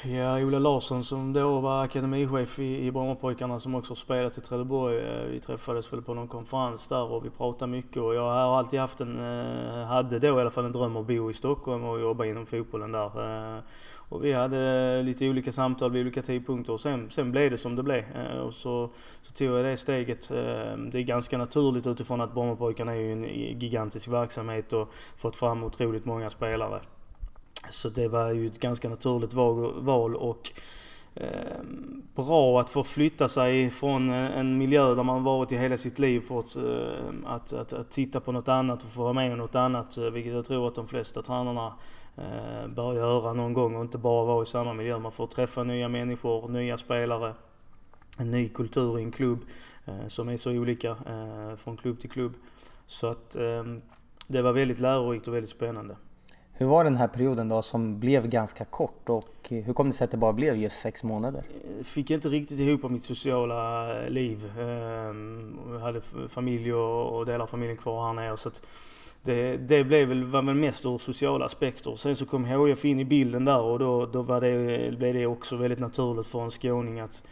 Ja, 0.05 0.38
Ola 0.38 0.59
Larsson 0.59 1.05
som 1.05 1.33
då 1.33 1.61
var 1.61 1.85
akademichef 1.85 2.59
i, 2.59 2.87
i 2.87 2.93
Brommapojkarna 2.93 3.61
som 3.61 3.75
också 3.75 3.95
spelat 3.95 4.38
i 4.38 4.40
Trelleborg. 4.40 4.99
Eh, 4.99 5.25
vi 5.25 5.40
träffades 5.40 5.93
väl 5.93 6.02
på 6.02 6.14
någon 6.14 6.28
konferens 6.28 6.88
där 6.88 7.12
och 7.12 7.25
vi 7.25 7.31
pratade 7.31 7.71
mycket 7.71 8.02
och 8.02 8.14
jag 8.14 8.23
har 8.23 8.59
alltid 8.59 8.81
haft 8.81 9.00
en, 9.00 9.19
eh, 9.19 9.87
hade 9.87 10.19
då 10.19 10.26
i 10.26 10.40
alla 10.40 10.50
fall 10.50 10.64
en 10.64 10.73
dröm 10.73 10.97
att 10.97 11.07
bo 11.07 11.31
i 11.31 11.35
Stockholm 11.35 11.85
och 11.85 12.00
jobba 12.00 12.25
inom 12.25 12.47
fotbollen 12.47 12.93
där. 12.93 13.57
Eh. 13.57 13.62
Och 14.09 14.25
vi 14.25 14.33
hade 14.33 15.02
lite 15.02 15.28
olika 15.28 15.52
samtal 15.52 15.90
vid 15.90 16.02
olika 16.02 16.23
tidpunkter 16.23 16.73
och 16.73 16.81
sen, 16.81 17.11
sen 17.11 17.33
blev 17.33 17.50
det 17.50 17.59
som 17.59 17.76
det 17.76 17.83
blev. 17.83 18.05
Och 18.47 18.55
så, 18.55 18.90
så 19.23 19.33
tog 19.33 19.49
jag 19.49 19.64
det 19.64 19.76
steget. 19.76 20.28
Det 20.28 20.99
är 20.99 21.02
ganska 21.02 21.38
naturligt 21.38 21.87
utifrån 21.87 22.21
att 22.21 22.35
Brommapojkarna 22.35 22.93
är 22.93 23.00
ju 23.00 23.12
en 23.12 23.25
gigantisk 23.61 24.09
verksamhet 24.09 24.73
och 24.73 24.93
fått 25.16 25.37
fram 25.37 25.64
otroligt 25.64 26.05
många 26.05 26.31
spelare. 26.31 26.81
Så 27.70 27.88
det 27.88 28.08
var 28.08 28.30
ju 28.30 28.46
ett 28.46 28.61
ganska 28.61 28.88
naturligt 28.88 29.32
val 29.82 30.16
och 30.16 30.52
eh, 31.14 31.61
bra 32.14 32.61
att 32.61 32.70
få 32.70 32.82
flytta 32.82 33.28
sig 33.28 33.70
från 33.70 34.11
eh, 34.11 34.38
en 34.38 34.58
miljö 34.58 34.94
där 34.94 35.02
man 35.02 35.25
varit 35.25 35.52
i 35.52 35.56
hela 35.56 35.76
sitt 35.76 35.99
liv 35.99 36.20
för 36.20 36.38
att, 36.38 36.56
eh, 36.56 37.32
att, 37.35 37.52
att, 37.52 37.73
att 37.73 37.90
titta 37.90 38.20
på 38.20 38.32
något 38.32 38.49
annat 38.49 38.82
och 38.82 38.90
få 38.90 39.02
vara 39.02 39.12
med 39.12 39.32
om 39.32 39.38
något 39.38 39.54
annat. 39.54 39.96
Eh, 39.96 40.04
vilket 40.04 40.32
jag 40.32 40.44
tror 40.44 40.68
att 40.68 40.75
de 40.75 40.88
flesta 40.88 41.23
tränarna 41.23 41.73
bör 42.68 42.94
göra 42.94 43.32
någon 43.32 43.52
gång 43.52 43.76
och 43.76 43.82
inte 43.82 43.99
bara 43.99 44.25
vara 44.25 44.42
i 44.42 44.46
samma 44.46 44.75
miljö. 44.75 44.99
Man 44.99 45.12
får 45.12 45.26
träffa 45.26 45.64
nya 45.64 45.88
människor, 45.88 46.49
nya 46.49 46.78
spelare, 46.78 47.35
en 48.18 48.30
ny 48.30 48.49
kultur 48.49 48.99
i 48.99 49.02
en 49.02 49.12
klubb 49.12 49.38
som 50.08 50.28
är 50.28 50.37
så 50.37 50.50
olika 50.50 50.96
från 51.56 51.76
klubb 51.76 52.00
till 52.00 52.11
klubb. 52.11 52.32
Så 52.87 53.06
att 53.06 53.37
ehm, 53.37 53.82
det 54.26 54.42
var 54.42 54.52
väldigt 54.52 54.78
lärorikt 54.78 55.28
och 55.28 55.35
väldigt 55.35 55.50
spännande. 55.50 55.96
Hur 56.58 56.66
var 56.66 56.84
den 56.84 56.96
här 56.96 57.08
perioden 57.08 57.48
då 57.48 57.62
som 57.62 58.00
blev 58.00 58.28
ganska 58.28 58.64
kort 58.64 59.08
och 59.08 59.28
hur 59.48 59.72
kom 59.72 59.88
det 59.88 59.94
sig 59.94 60.04
att 60.04 60.10
det 60.10 60.16
bara 60.16 60.32
blev 60.32 60.56
just 60.56 60.80
sex 60.80 61.04
månader? 61.04 61.42
Jag 61.76 61.86
fick 61.86 62.10
inte 62.10 62.28
riktigt 62.28 62.60
ihop 62.60 62.90
mitt 62.90 63.04
sociala 63.04 63.90
eh, 64.02 64.10
liv. 64.10 64.52
Ehm, 64.60 65.58
jag 65.72 65.78
hade 65.78 66.00
familj 66.28 66.72
och 66.72 67.26
delar 67.26 67.40
av 67.40 67.46
familjen 67.46 67.76
kvar 67.76 68.06
här 68.06 68.12
nere. 68.12 68.36
Så 68.36 68.50
det, 69.22 69.56
det 69.56 69.84
blev 69.84 70.08
väl, 70.08 70.25
var 70.25 70.42
väl 70.42 70.54
mest 70.54 70.86
ur 70.86 70.98
sociala 70.98 71.44
aspekter. 71.44 71.96
Sen 71.96 72.16
så 72.16 72.26
kom 72.26 72.44
HIF 72.44 72.84
in 72.84 73.00
i 73.00 73.04
bilden 73.04 73.44
där 73.44 73.60
och 73.60 73.78
då, 73.78 74.06
då 74.06 74.22
var 74.22 74.40
det, 74.40 74.96
blev 74.98 75.14
det 75.14 75.26
också 75.26 75.56
väldigt 75.56 75.78
naturligt 75.78 76.26
för 76.26 76.44
en 76.44 76.50
skåning 76.50 77.00
att, 77.00 77.22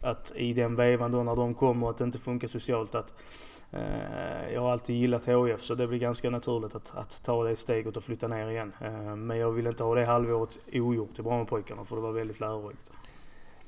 att 0.00 0.32
i 0.36 0.52
den 0.52 0.76
vevan 0.76 1.12
då 1.12 1.22
när 1.22 1.36
de 1.36 1.54
kom 1.54 1.82
och 1.82 1.90
att 1.90 1.98
det 1.98 2.04
inte 2.04 2.18
funkar 2.18 2.48
socialt 2.48 2.94
att 2.94 3.14
jag 4.52 4.60
har 4.60 4.72
alltid 4.72 4.96
gillat 4.96 5.28
HIF 5.28 5.60
så 5.60 5.74
det 5.74 5.86
blir 5.86 5.98
ganska 5.98 6.30
naturligt 6.30 6.74
att, 6.74 6.92
att 6.94 7.22
ta 7.22 7.44
det 7.44 7.56
steget 7.56 7.96
och 7.96 8.04
flytta 8.04 8.28
ner 8.28 8.50
igen. 8.50 8.72
Eh, 8.80 9.16
men 9.16 9.38
jag 9.38 9.50
vill 9.50 9.66
inte 9.66 9.84
ha 9.84 9.94
det 9.94 10.04
halvåret 10.04 10.50
ogjort 10.72 11.18
i 11.18 11.22
Brommapojkarna 11.22 11.84
för 11.84 11.96
det 11.96 12.02
var 12.02 12.12
väldigt 12.12 12.40
lärorikt. 12.40 12.90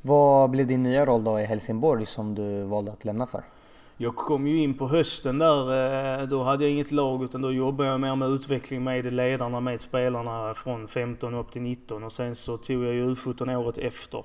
Vad 0.02 0.50
blev 0.50 0.66
din 0.66 0.82
nya 0.82 1.06
roll 1.06 1.24
då 1.24 1.40
i 1.40 1.44
Helsingborg 1.44 2.06
som 2.06 2.34
du 2.34 2.64
valde 2.64 2.92
att 2.92 3.04
lämna 3.04 3.26
för? 3.26 3.42
Jag 3.96 4.16
kom 4.16 4.46
ju 4.46 4.62
in 4.62 4.78
på 4.78 4.88
hösten 4.88 5.38
där, 5.38 6.20
eh, 6.20 6.26
då 6.26 6.42
hade 6.42 6.64
jag 6.64 6.72
inget 6.72 6.92
lag 6.92 7.24
utan 7.24 7.42
då 7.42 7.52
jobbade 7.52 7.88
jag 7.88 8.00
mer 8.00 8.16
med 8.16 8.28
utveckling 8.28 8.84
med 8.84 9.12
ledarna, 9.12 9.60
med 9.60 9.80
spelarna 9.80 10.54
från 10.54 10.88
15 10.88 11.34
upp 11.34 11.52
till 11.52 11.62
19 11.62 12.04
och 12.04 12.12
sen 12.12 12.34
så 12.34 12.56
tog 12.56 12.84
jag 12.84 12.94
ju 12.94 13.14
U17 13.14 13.56
året 13.56 13.78
efter. 13.78 14.24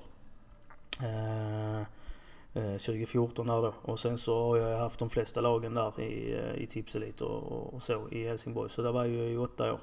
2014 2.56 3.48
där 3.48 3.62
då. 3.62 3.74
Och 3.82 4.00
sen 4.00 4.18
så 4.18 4.48
har 4.48 4.58
jag 4.58 4.80
haft 4.80 5.00
de 5.00 5.10
flesta 5.10 5.42
lagen 5.42 5.74
där 5.74 6.02
i, 6.02 6.34
eh, 6.34 6.64
i 6.64 6.68
Tipselit 6.68 7.22
och, 7.22 7.74
och 7.74 7.84
så 7.84 8.10
i 8.12 8.28
Helsingborg. 8.28 8.70
Så 8.70 8.82
det 8.82 8.92
var 8.92 9.06
ju 9.06 9.30
i 9.30 9.38
åtta 9.38 9.74
år. 9.74 9.80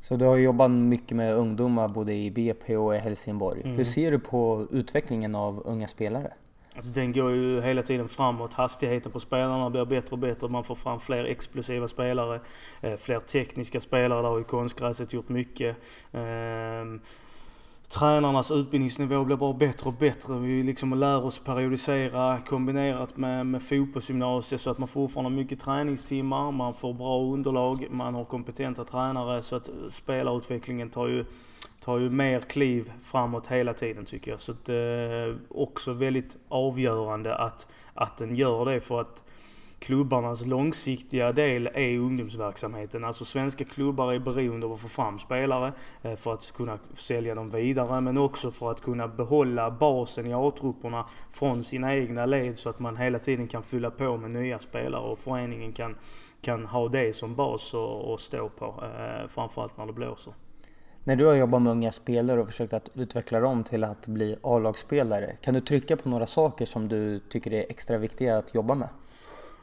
Så 0.00 0.16
du 0.16 0.24
har 0.24 0.36
jobbat 0.36 0.70
mycket 0.70 1.16
med 1.16 1.34
ungdomar 1.34 1.88
både 1.88 2.14
i 2.14 2.30
BP 2.30 2.76
och 2.76 2.94
i 2.94 2.98
Helsingborg. 2.98 3.60
Mm. 3.64 3.76
Hur 3.76 3.84
ser 3.84 4.10
du 4.10 4.18
på 4.18 4.66
utvecklingen 4.70 5.34
av 5.34 5.62
unga 5.64 5.88
spelare? 5.88 6.32
Alltså 6.76 6.92
den 6.92 7.12
går 7.12 7.30
ju 7.30 7.60
hela 7.60 7.82
tiden 7.82 8.08
framåt. 8.08 8.54
Hastigheten 8.54 9.12
på 9.12 9.20
spelarna 9.20 9.70
blir 9.70 9.84
bättre 9.84 10.12
och 10.12 10.18
bättre. 10.18 10.48
Man 10.48 10.64
får 10.64 10.74
fram 10.74 11.00
fler 11.00 11.24
explosiva 11.24 11.88
spelare. 11.88 12.40
Eh, 12.80 12.96
fler 12.96 13.20
tekniska 13.20 13.80
spelare. 13.80 14.22
Där 14.22 14.28
har 14.28 14.38
ju 14.38 14.44
konstgräset 14.44 15.12
gjort 15.12 15.28
mycket. 15.28 15.76
Tränarnas 17.88 18.50
utbildningsnivå 18.50 19.24
blir 19.24 19.36
bara 19.36 19.52
bättre 19.52 19.88
och 19.88 19.94
bättre. 19.94 20.38
Vi 20.38 20.62
liksom 20.62 20.98
lär 20.98 21.24
oss 21.24 21.38
periodisera 21.38 22.40
kombinerat 22.40 23.16
med, 23.16 23.46
med 23.46 23.62
fotbollsgymnasiet 23.62 24.60
så 24.60 24.70
att 24.70 24.78
man 24.78 24.88
fortfarande 24.88 25.30
har 25.30 25.36
mycket 25.36 25.60
träningstimmar, 25.60 26.52
man 26.52 26.74
får 26.74 26.94
bra 26.94 27.22
underlag, 27.22 27.86
man 27.90 28.14
har 28.14 28.24
kompetenta 28.24 28.84
tränare 28.84 29.42
så 29.42 29.56
att 29.56 29.70
spelarutvecklingen 29.90 30.90
tar 30.90 31.08
ju, 31.08 31.24
tar 31.80 31.98
ju 31.98 32.10
mer 32.10 32.40
kliv 32.40 32.92
framåt 33.02 33.46
hela 33.46 33.74
tiden 33.74 34.04
tycker 34.04 34.30
jag. 34.30 34.40
Så 34.40 34.54
det 34.64 34.74
är 34.74 35.28
eh, 35.28 35.36
också 35.48 35.92
väldigt 35.92 36.36
avgörande 36.48 37.36
att, 37.36 37.68
att 37.94 38.16
den 38.16 38.34
gör 38.34 38.64
det 38.64 38.80
för 38.80 39.00
att 39.00 39.22
klubbarnas 39.78 40.46
långsiktiga 40.46 41.32
del 41.32 41.66
är 41.74 41.98
ungdomsverksamheten. 41.98 43.04
Alltså 43.04 43.24
svenska 43.24 43.64
klubbar 43.64 44.12
är 44.12 44.18
beroende 44.18 44.66
av 44.66 44.72
att 44.72 44.80
få 44.80 44.88
fram 44.88 45.18
spelare 45.18 45.72
eh, 46.02 46.16
för 46.16 46.34
att 46.34 46.52
kunna 46.56 46.78
sälja 46.94 47.34
dem 47.34 47.50
vidare 47.50 48.00
men 48.00 48.18
också 48.18 48.50
för 48.50 48.70
att 48.70 48.80
kunna 48.80 49.08
behålla 49.08 49.70
basen 49.70 50.26
i 50.26 50.34
A-trupperna 50.34 51.04
från 51.32 51.64
sina 51.64 51.96
egna 51.96 52.26
led 52.26 52.58
så 52.58 52.68
att 52.68 52.78
man 52.78 52.96
hela 52.96 53.18
tiden 53.18 53.48
kan 53.48 53.62
fylla 53.62 53.90
på 53.90 54.16
med 54.16 54.30
nya 54.30 54.58
spelare 54.58 55.02
och 55.02 55.18
föreningen 55.18 55.72
kan, 55.72 55.96
kan 56.40 56.66
ha 56.66 56.88
det 56.88 57.16
som 57.16 57.34
bas 57.34 57.74
och, 57.74 58.20
stå 58.20 58.48
på. 58.48 58.64
Eh, 58.82 59.28
framförallt 59.28 59.76
när 59.76 59.86
det 59.86 59.92
blåser. 59.92 60.32
När 61.04 61.16
du 61.16 61.26
har 61.26 61.34
jobbat 61.34 61.62
med 61.62 61.72
unga 61.72 61.92
spelare 61.92 62.40
och 62.40 62.46
försökt 62.46 62.72
att 62.72 62.88
utveckla 62.94 63.40
dem 63.40 63.64
till 63.64 63.84
att 63.84 64.06
bli 64.06 64.36
A-lagsspelare, 64.42 65.36
kan 65.40 65.54
du 65.54 65.60
trycka 65.60 65.96
på 65.96 66.08
några 66.08 66.26
saker 66.26 66.66
som 66.66 66.88
du 66.88 67.18
tycker 67.18 67.52
är 67.52 67.66
extra 67.68 67.98
viktiga 67.98 68.38
att 68.38 68.54
jobba 68.54 68.74
med? 68.74 68.88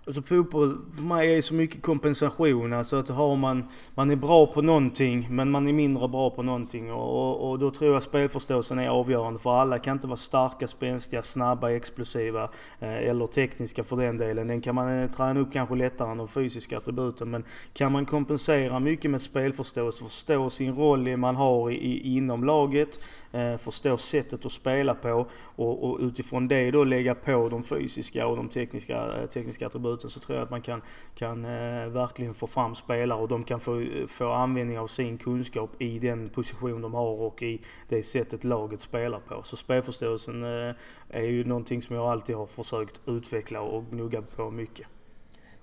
Alltså 0.08 0.22
fotboll 0.22 0.78
för 0.96 1.02
mig 1.02 1.38
är 1.38 1.42
så 1.42 1.54
mycket 1.54 1.82
kompensation. 1.82 2.74
Alltså 2.74 2.96
att 2.96 3.10
har 3.10 3.36
man, 3.36 3.64
man 3.96 4.12
är 4.12 4.16
bra 4.16 4.48
på 4.48 4.62
någonting 4.62 5.28
men 5.30 5.52
man 5.52 5.68
är 5.68 5.74
mindre 5.74 6.08
bra 6.08 6.30
på 6.30 6.44
någonting. 6.44 6.92
Och, 6.92 7.30
och, 7.30 7.50
och 7.50 7.60
då 7.60 7.72
tror 7.72 7.94
jag 7.94 8.04
spelförståelsen 8.04 8.80
är 8.80 8.88
avgörande. 8.88 9.40
För 9.40 9.56
alla 9.56 9.80
kan 9.80 9.96
inte 9.96 10.08
vara 10.08 10.18
starka, 10.18 10.68
spänstiga, 10.68 11.24
snabba, 11.24 11.72
explosiva 11.72 12.44
eh, 12.80 12.96
eller 12.96 13.28
tekniska 13.28 13.84
för 13.84 13.96
den 13.96 14.18
delen. 14.18 14.48
Den 14.48 14.62
kan 14.62 14.76
man 14.76 15.00
eh, 15.00 15.10
träna 15.10 15.40
upp 15.40 15.54
kanske 15.54 15.76
lättare 15.76 16.12
än 16.12 16.18
de 16.18 16.28
fysiska 16.28 16.78
attributen. 16.78 17.30
Men 17.32 17.44
kan 17.74 17.92
man 17.92 18.06
kompensera 18.06 18.80
mycket 18.80 19.12
med 19.12 19.22
spelförståelse, 19.22 20.04
förstå 20.04 20.50
sin 20.50 20.76
roll 20.76 21.18
man 21.18 21.36
har 21.36 21.72
i, 21.72 21.76
i, 21.76 22.16
inom 22.18 22.44
laget, 22.44 23.00
eh, 23.32 23.58
förstå 23.58 23.98
sättet 23.98 24.46
att 24.46 24.52
spela 24.52 24.96
på 24.96 25.28
och, 25.56 25.84
och 25.84 26.00
utifrån 26.00 26.48
det 26.48 26.72
då 26.72 26.84
lägga 26.84 27.16
på 27.16 27.50
de 27.50 27.64
fysiska 27.64 28.28
och 28.28 28.38
de 28.38 28.50
tekniska, 28.50 29.22
eh, 29.22 29.26
tekniska 29.26 29.68
attributen 29.68 29.95
minuten 29.96 30.10
så 30.10 30.20
tror 30.20 30.38
jag 30.38 30.44
att 30.44 30.50
man 30.50 30.62
kan, 30.62 30.82
kan 31.16 31.46
eh, 31.46 31.88
verkligen 31.90 32.34
få 32.34 32.48
fram 32.48 32.76
spelare 32.76 33.20
och 33.20 33.28
de 33.28 33.44
kan 33.44 33.60
få, 33.60 33.86
få 34.08 34.32
användning 34.32 34.80
av 34.80 34.88
sin 34.88 35.18
kunskap 35.18 35.82
i 35.82 36.00
den 36.00 36.30
position 36.30 36.82
de 36.82 36.94
har 36.94 37.22
och 37.22 37.44
i 37.44 37.62
det 37.90 38.04
sättet 38.04 38.44
laget 38.44 38.82
spelar 38.82 39.20
på. 39.20 39.44
Så 39.44 39.58
spelförståelsen 39.58 40.44
eh, 40.44 40.76
är 41.10 41.24
ju 41.24 41.44
någonting 41.44 41.82
som 41.82 41.96
jag 41.96 42.06
alltid 42.06 42.36
har 42.36 42.48
försökt 42.48 43.02
utveckla 43.06 43.62
och 43.62 43.84
gnugga 43.92 44.22
på 44.22 44.52
mycket. 44.52 44.88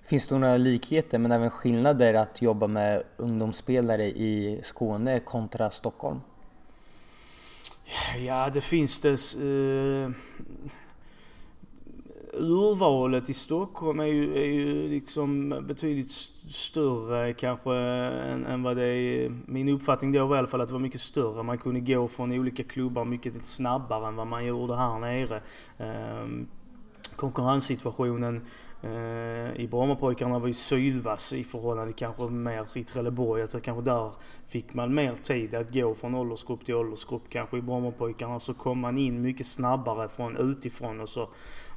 Finns 0.05 0.27
det 0.27 0.37
några 0.37 0.57
likheter 0.57 1.19
men 1.19 1.31
även 1.31 1.49
skillnader 1.49 2.13
att 2.13 2.41
jobba 2.41 2.67
med 2.67 3.03
ungdomsspelare 3.17 4.05
i 4.05 4.59
Skåne 4.63 5.19
kontra 5.19 5.69
Stockholm? 5.69 6.19
Ja, 8.19 8.49
det 8.49 8.61
finns 8.61 8.99
det. 8.99 9.17
Urvalet 12.37 13.29
i 13.29 13.33
Stockholm 13.33 13.99
är 13.99 14.05
ju, 14.05 14.37
är 14.37 14.45
ju 14.45 14.87
liksom 14.89 15.49
betydligt 15.67 16.11
större 16.49 17.33
kanske 17.33 17.73
än, 17.73 18.45
än 18.45 18.63
vad 18.63 18.77
det 18.77 18.85
är. 18.85 19.31
Min 19.45 19.69
uppfattning 19.69 20.11
då 20.11 20.25
var 20.25 20.35
i 20.35 20.39
alla 20.39 20.47
fall 20.47 20.61
att 20.61 20.67
det 20.67 20.73
var 20.73 20.79
mycket 20.79 21.01
större. 21.01 21.43
Man 21.43 21.57
kunde 21.57 21.79
gå 21.79 22.07
från 22.07 22.31
olika 22.31 22.63
klubbar 22.63 23.05
mycket 23.05 23.45
snabbare 23.45 24.07
än 24.07 24.15
vad 24.15 24.27
man 24.27 24.45
gjorde 24.45 24.75
här 24.75 24.99
nere. 24.99 25.41
Um, 26.23 26.47
konkurrenssituationen 27.13 28.41
eh, 28.81 29.61
i 29.61 29.67
Brommapojkarna 29.71 30.39
var 30.39 30.47
ju 30.47 30.53
sylvass 30.53 31.33
i 31.33 31.43
förhållande 31.43 31.93
kanske 31.93 32.23
mer 32.23 32.65
i 32.73 32.83
Trelleborg. 32.83 33.41
Att 33.41 33.63
kanske 33.63 33.83
där 33.83 34.11
fick 34.47 34.73
man 34.73 34.95
mer 34.95 35.15
tid 35.23 35.55
att 35.55 35.73
gå 35.73 35.95
från 35.95 36.15
åldersgrupp 36.15 36.65
till 36.65 36.75
åldersgrupp. 36.75 37.23
Kanske 37.29 37.57
i 37.57 37.61
Brommapojkarna 37.61 38.39
så 38.39 38.53
kom 38.53 38.79
man 38.79 38.97
in 38.97 39.21
mycket 39.21 39.47
snabbare 39.47 40.09
från 40.09 40.37
utifrån 40.37 41.01
och 41.01 41.09
så, 41.09 41.29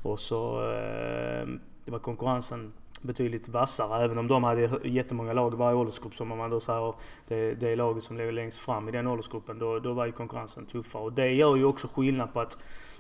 och 0.02 0.21
så 0.21 0.71
eh, 0.73 1.47
det 1.85 1.90
var 1.90 1.99
konkurrensen 1.99 2.73
betydligt 3.02 3.49
vassare. 3.49 4.05
Även 4.05 4.19
om 4.19 4.28
de 4.28 4.45
hade 4.45 4.81
jättemånga 4.85 5.33
lag 5.33 5.52
i 5.52 5.57
varje 5.57 5.76
åldersgrupp. 5.76 6.14
Som 6.14 6.33
om 6.33 6.38
man 6.38 6.50
då 6.50 6.61
säger 6.61 6.95
det, 7.28 7.55
det 7.55 7.76
laget 7.76 8.05
som 8.05 8.19
låg 8.19 8.33
längst 8.33 8.59
fram 8.59 8.88
i 8.88 8.93
den 8.93 9.07
åldersgruppen. 9.07 9.59
Då, 9.59 9.78
då 9.78 9.93
var 9.93 10.07
ju 10.07 10.12
konkurrensen 10.12 10.66
tuffare. 10.66 11.02
Och 11.02 11.12
det 11.12 11.33
gör 11.33 11.57
ju 11.57 11.64
också 11.64 11.88
skillnad 11.88 12.33
på 12.33 12.40
att 12.40 12.59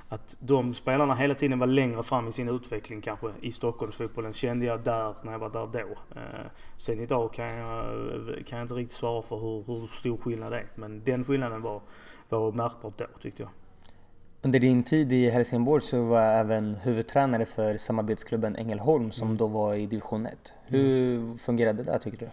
att 0.08 0.36
de 0.40 0.74
spelarna 0.74 1.14
hela 1.14 1.34
tiden 1.34 1.58
var 1.58 1.66
längre 1.66 2.02
fram 2.02 2.28
i 2.28 2.32
sin 2.32 2.48
utveckling 2.48 3.00
kanske 3.00 3.32
i 3.40 3.52
Stockholmsfotbollen 3.52 4.32
kände 4.32 4.66
jag 4.66 4.80
där 4.80 5.14
när 5.22 5.32
jag 5.32 5.38
var 5.38 5.50
där 5.50 5.68
då. 5.72 5.78
Eh, 6.20 6.46
sen 6.76 7.00
idag 7.00 7.32
kan 7.32 7.56
jag, 7.56 7.86
kan 8.46 8.58
jag 8.58 8.64
inte 8.64 8.74
riktigt 8.74 8.96
svara 8.96 9.22
för 9.22 9.36
hur, 9.36 9.64
hur 9.66 9.86
stor 9.86 10.16
skillnad 10.16 10.52
det 10.52 10.58
är. 10.58 10.66
Men 10.74 11.04
den 11.04 11.24
skillnaden 11.24 11.62
var, 11.62 11.80
var 12.28 12.52
märkbart 12.52 12.98
då 12.98 13.06
tyckte 13.22 13.42
jag. 13.42 13.50
Under 14.42 14.60
din 14.60 14.82
tid 14.82 15.12
i 15.12 15.30
Helsingborg 15.30 15.82
så 15.82 16.02
var 16.02 16.20
jag 16.20 16.40
även 16.40 16.74
huvudtränare 16.74 17.46
för 17.46 17.76
samarbetsklubben 17.76 18.56
Ängelholm 18.56 19.10
som 19.12 19.28
mm. 19.28 19.36
då 19.36 19.46
var 19.46 19.74
i 19.74 19.86
division 19.86 20.26
1. 20.26 20.54
Hur 20.66 21.16
mm. 21.16 21.38
fungerade 21.38 21.82
det 21.82 21.92
där 21.92 21.98
tycker 21.98 22.18
du? 22.18 22.28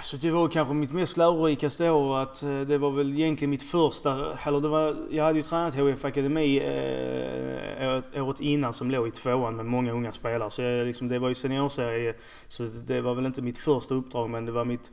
Alltså 0.00 0.16
det 0.16 0.30
var 0.30 0.48
kanske 0.48 0.74
mitt 0.74 0.92
mest 0.92 1.16
lärorikaste 1.16 1.90
år 1.90 2.18
att 2.18 2.42
eh, 2.42 2.60
det 2.60 2.78
var 2.78 2.90
väl 2.90 3.12
egentligen 3.12 3.50
mitt 3.50 3.62
första, 3.62 4.38
eller 4.44 4.60
det 4.60 4.68
var, 4.68 4.96
jag 5.10 5.24
hade 5.24 5.38
ju 5.38 5.42
tränat 5.42 5.74
HIF 5.74 6.04
Akademi 6.04 6.58
eh, 6.58 8.22
året 8.24 8.40
innan 8.40 8.72
som 8.72 8.90
låg 8.90 9.08
i 9.08 9.10
tvåan 9.10 9.56
med 9.56 9.66
många 9.66 9.92
unga 9.92 10.12
spelare. 10.12 10.50
Så 10.50 10.62
jag, 10.62 10.86
liksom, 10.86 11.08
det 11.08 11.18
var 11.18 11.28
ju 11.28 11.34
seniorserie, 11.34 12.14
så 12.48 12.62
det 12.62 13.00
var 13.00 13.14
väl 13.14 13.26
inte 13.26 13.42
mitt 13.42 13.58
första 13.58 13.94
uppdrag 13.94 14.30
men 14.30 14.46
det 14.46 14.52
var 14.52 14.64
mitt 14.64 14.90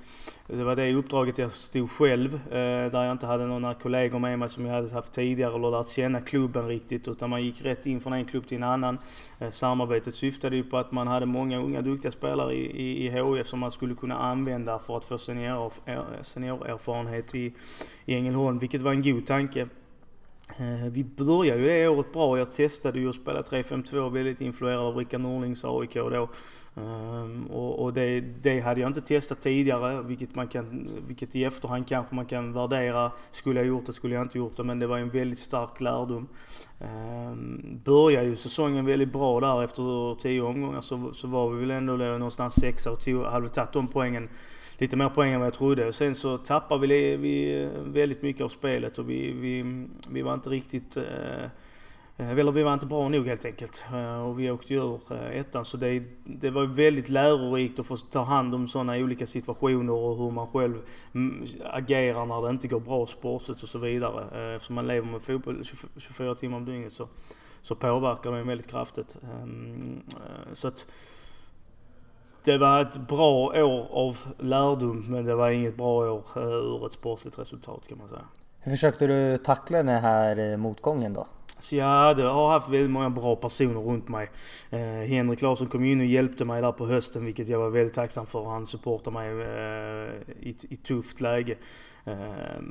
det 0.49 0.63
var 0.63 0.75
det 0.75 0.93
uppdraget 0.93 1.37
jag 1.37 1.51
stod 1.51 1.91
själv, 1.91 2.35
eh, 2.35 2.91
där 2.91 3.03
jag 3.03 3.11
inte 3.11 3.25
hade 3.25 3.45
några 3.45 3.73
kollegor 3.73 4.19
med 4.19 4.39
mig 4.39 4.49
som 4.49 4.65
jag 4.65 4.73
hade 4.73 4.93
haft 4.93 5.11
tidigare 5.11 5.55
eller 5.55 5.71
lärt 5.71 5.89
känna 5.89 6.21
klubben 6.21 6.67
riktigt. 6.67 7.07
Utan 7.07 7.29
man 7.29 7.43
gick 7.43 7.65
rätt 7.65 7.85
in 7.85 7.99
från 7.99 8.13
en 8.13 8.25
klubb 8.25 8.47
till 8.47 8.57
en 8.57 8.63
annan. 8.63 8.97
Eh, 9.39 9.49
samarbetet 9.49 10.15
syftade 10.15 10.55
ju 10.55 10.63
på 10.63 10.77
att 10.77 10.91
man 10.91 11.07
hade 11.07 11.25
många 11.25 11.57
unga 11.57 11.81
duktiga 11.81 12.11
spelare 12.11 12.53
i, 12.53 12.65
i, 12.65 13.05
i 13.05 13.09
HIF 13.09 13.47
som 13.47 13.59
man 13.59 13.71
skulle 13.71 13.95
kunna 13.95 14.17
använda 14.17 14.79
för 14.79 14.96
att 14.97 15.05
få 15.05 15.17
senior, 15.17 15.71
seniorerfarenhet 16.23 17.35
i, 17.35 17.53
i 18.05 18.15
Ängelholm, 18.15 18.59
vilket 18.59 18.81
var 18.81 18.91
en 18.91 19.01
god 19.01 19.25
tanke. 19.25 19.67
Eh, 20.57 20.91
vi 20.91 21.03
började 21.03 21.61
ju 21.61 21.67
det 21.67 21.87
året 21.87 22.13
bra. 22.13 22.37
Jag 22.37 22.51
testade 22.51 22.99
ju 22.99 23.09
att 23.09 23.15
spela 23.15 23.41
3-5-2 23.41 24.09
väldigt 24.09 24.41
influerad 24.41 24.79
av 24.79 24.97
Rickard 24.97 25.21
Norlings 25.21 25.65
AIK 25.65 25.93
då. 25.93 26.29
Ehm, 26.75 27.45
och, 27.45 27.83
och 27.83 27.93
det, 27.93 28.21
det, 28.21 28.59
hade 28.59 28.81
jag 28.81 28.89
inte 28.89 29.01
testat 29.01 29.41
tidigare, 29.41 30.01
vilket, 30.01 30.35
man 30.35 30.47
kan, 30.47 30.87
vilket 31.07 31.35
i 31.35 31.43
efterhand 31.43 31.87
kanske 31.87 32.15
man 32.15 32.25
kan 32.25 32.53
värdera. 32.53 33.11
Skulle 33.31 33.59
jag 33.59 33.67
gjort 33.67 33.85
det, 33.85 33.93
skulle 33.93 34.15
jag 34.15 34.25
inte 34.25 34.37
gjort 34.37 34.57
det, 34.57 34.63
men 34.63 34.79
det 34.79 34.87
var 34.87 34.97
en 34.97 35.09
väldigt 35.09 35.39
stark 35.39 35.81
lärdom. 35.81 36.27
Ehm, 36.79 37.81
började 37.83 38.27
ju 38.27 38.35
säsongen 38.35 38.85
väldigt 38.85 39.13
bra 39.13 39.39
där 39.39 39.63
efter 39.63 40.15
tio 40.15 40.41
omgångar 40.41 40.81
så, 40.81 41.13
så 41.13 41.27
var 41.27 41.49
vi 41.49 41.59
väl 41.59 41.71
ändå 41.71 41.95
någonstans 41.95 42.53
sexa 42.53 42.91
och 42.91 42.99
tio, 42.99 43.23
hade 43.23 43.43
vi 43.43 43.49
tagit 43.49 43.73
de 43.73 43.87
poängen 43.87 44.29
lite 44.77 44.95
mer 44.95 45.09
poäng 45.09 45.33
än 45.33 45.39
vad 45.39 45.47
jag 45.47 45.53
trodde. 45.53 45.93
Sen 45.93 46.15
så 46.15 46.37
tappade 46.37 46.87
vi, 46.87 47.15
vi 47.15 47.63
eh, 47.63 47.69
väldigt 47.69 48.21
mycket 48.21 48.41
av 48.41 48.49
spelet 48.49 48.97
och 48.97 49.09
vi, 49.09 49.31
vi, 49.31 49.85
vi 50.09 50.21
var 50.21 50.33
inte 50.33 50.49
riktigt 50.49 50.97
eh, 50.97 51.43
eh 52.17 52.29
eller 52.29 52.51
vi 52.51 52.63
var 52.63 52.73
inte 52.73 52.85
bra 52.85 53.09
nog 53.09 53.27
helt 53.27 53.45
enkelt 53.45 53.85
eh, 53.93 54.21
och 54.21 54.39
vi 54.39 54.51
åkte 54.51 54.73
ur 54.73 54.99
ettan. 55.31 55.65
Så 55.65 55.77
det, 55.77 56.03
det 56.23 56.49
var 56.49 56.65
väldigt 56.65 57.09
lärorikt 57.09 57.79
att 57.79 57.85
få 57.85 57.97
ta 57.97 58.23
hand 58.23 58.55
om 58.55 58.67
sådana 58.67 58.97
olika 58.97 59.27
situationer 59.27 59.93
och 59.93 60.17
hur 60.17 60.31
man 60.31 60.47
själv 60.47 60.81
mm, 61.13 61.45
agerar 61.63 62.25
när 62.25 62.41
det 62.41 62.49
inte 62.49 62.67
går 62.67 62.79
bra 62.79 63.07
sportsligt 63.07 63.63
och 63.63 63.69
så 63.69 63.79
vidare. 63.79 64.53
Eftersom 64.55 64.75
man 64.75 64.87
lever 64.87 65.11
med 65.11 65.21
fotboll 65.21 65.63
24 65.97 66.35
timmar 66.35 66.57
om 66.57 66.65
dygnet 66.65 66.93
så, 66.93 67.07
så 67.61 67.75
påverkar 67.75 68.31
det 68.31 68.43
väldigt 68.43 68.67
kraftigt. 68.67 69.17
Ehm, 69.23 70.01
så 70.53 70.67
att 70.67 70.85
det 72.47 72.57
var 72.57 72.81
ett 72.81 73.07
bra 73.07 73.63
år 73.63 73.87
av 73.91 74.17
lärdom 74.39 75.05
men 75.09 75.25
det 75.25 75.35
var 75.35 75.49
inget 75.49 75.77
bra 75.77 76.13
år 76.13 76.23
ur 76.35 76.85
ett 76.85 76.91
sportsligt 76.91 77.39
resultat 77.39 77.87
kan 77.87 77.97
man 77.97 78.09
säga. 78.09 78.25
Hur 78.59 78.71
försökte 78.71 79.07
du 79.07 79.37
tackla 79.37 79.77
den 79.83 80.01
här 80.01 80.57
motgången 80.57 81.13
då? 81.13 81.27
Så 81.59 81.75
jag 81.75 81.85
hade, 81.85 82.23
har 82.23 82.49
haft 82.49 82.69
väldigt 82.69 82.89
många 82.89 83.09
bra 83.09 83.35
personer 83.35 83.81
runt 83.81 84.07
mig. 84.07 84.29
Eh, 84.69 84.79
Henrik 84.79 85.41
Larsson 85.41 85.67
kom 85.67 85.83
in 85.83 85.99
och 85.99 86.05
hjälpte 86.05 86.45
mig 86.45 86.61
där 86.61 86.71
på 86.71 86.85
hösten 86.85 87.25
vilket 87.25 87.47
jag 87.47 87.59
var 87.59 87.69
väldigt 87.69 87.93
tacksam 87.93 88.25
för. 88.25 88.43
Han 88.43 88.65
supportade 88.65 89.13
mig 89.13 89.29
eh, 89.29 90.47
i, 90.47 90.55
i 90.69 90.75
tufft 90.75 91.21
läge. 91.21 91.57
Eh, 92.07 92.61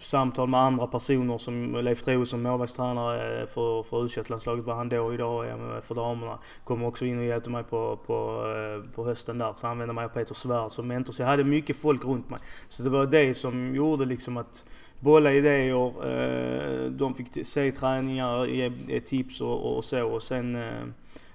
samtal 0.00 0.48
med 0.48 0.60
andra 0.60 0.86
personer 0.86 1.38
som 1.38 1.74
Leif 1.74 2.02
Troedsson, 2.02 2.26
som 2.26 2.42
målvaktstränare 2.42 3.40
eh, 3.40 3.46
för, 3.46 3.82
för 3.82 4.04
u 4.04 4.24
landslaget 4.28 4.64
var 4.64 4.74
han 4.74 4.88
då 4.88 5.14
idag 5.14 5.46
för 5.82 5.94
damerna. 5.94 6.38
Kom 6.64 6.84
också 6.84 7.06
in 7.06 7.18
och 7.18 7.24
hjälpte 7.24 7.50
mig 7.50 7.64
på, 7.64 7.96
på, 8.06 8.44
eh, 8.46 8.94
på 8.94 9.04
hösten 9.04 9.38
där. 9.38 9.54
Så 9.56 9.66
använde 9.66 9.94
mig 9.94 10.04
av 10.04 10.08
Peter 10.08 10.34
Svärd 10.34 10.72
som 10.72 10.88
mentor. 10.88 11.12
Så 11.12 11.22
jag 11.22 11.26
hade 11.26 11.44
mycket 11.44 11.76
folk 11.76 12.04
runt 12.04 12.30
mig. 12.30 12.40
Så 12.68 12.82
det 12.82 12.90
var 12.90 13.06
det 13.06 13.34
som 13.34 13.74
gjorde 13.74 14.04
liksom 14.04 14.36
att 14.36 14.64
bolla 15.00 15.32
idéer, 15.32 15.86
eh, 16.06 16.90
de 16.90 17.14
fick 17.14 17.46
se 17.46 17.72
träningar, 17.72 18.46
ge, 18.46 19.00
tips 19.00 19.40
och, 19.40 19.76
och, 19.76 19.84
så. 19.84 20.06
Och 20.06 20.22
sen, 20.22 20.56
eh, 20.56 20.84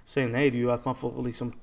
sen 0.03 0.35
är 0.35 0.51
det 0.51 0.57
ju 0.57 0.71
att 0.71 0.85
man 0.85 0.95
får 0.95 1.23
liksom 1.23 1.53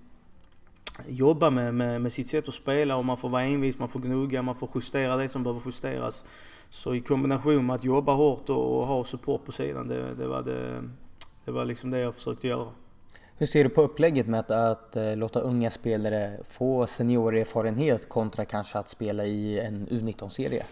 jobba 1.09 1.51
med, 1.51 1.75
med, 1.75 2.01
med 2.01 2.13
sitt 2.13 2.29
sätt 2.29 2.49
att 2.49 2.55
spela 2.55 2.97
och 2.97 3.05
man 3.05 3.17
får 3.17 3.29
vara 3.29 3.43
envis, 3.43 3.79
man 3.79 3.89
får 3.89 4.01
gnugga, 4.01 4.43
man 4.43 4.55
får 4.55 4.69
justera 4.75 5.17
det 5.17 5.29
som 5.29 5.43
behöver 5.43 5.63
justeras. 5.67 6.25
Så 6.71 6.95
i 6.95 7.01
kombination 7.01 7.67
med 7.67 7.77
att 7.77 7.85
jobba 7.85 8.13
hårt 8.13 8.49
och, 8.49 8.79
och 8.79 8.87
ha 8.87 9.05
support 9.05 9.45
på 9.45 9.53
sidan, 9.53 9.89
det, 9.89 10.15
det, 10.15 10.27
var 10.27 10.43
det, 10.43 10.83
det 11.45 11.51
var 11.51 11.65
liksom 11.65 11.91
det 11.91 11.99
jag 11.99 12.15
försökte 12.15 12.49
göra. 12.49 12.69
Hur 13.37 13.47
ser 13.47 13.65
du 13.65 13.71
på 13.71 13.83
upplägget 13.83 14.27
med 14.27 14.41
att, 14.41 14.51
att, 14.51 14.97
att 14.97 15.19
låta 15.19 15.41
unga 15.41 15.71
spelare 15.71 16.39
få 16.49 16.87
seniorerfarenhet 16.87 18.09
kontra 18.09 18.45
kanske 18.45 18.79
att 18.79 18.89
spela 18.89 19.25
i 19.25 19.61
en 19.61 19.89
U19-serie? 19.89 20.65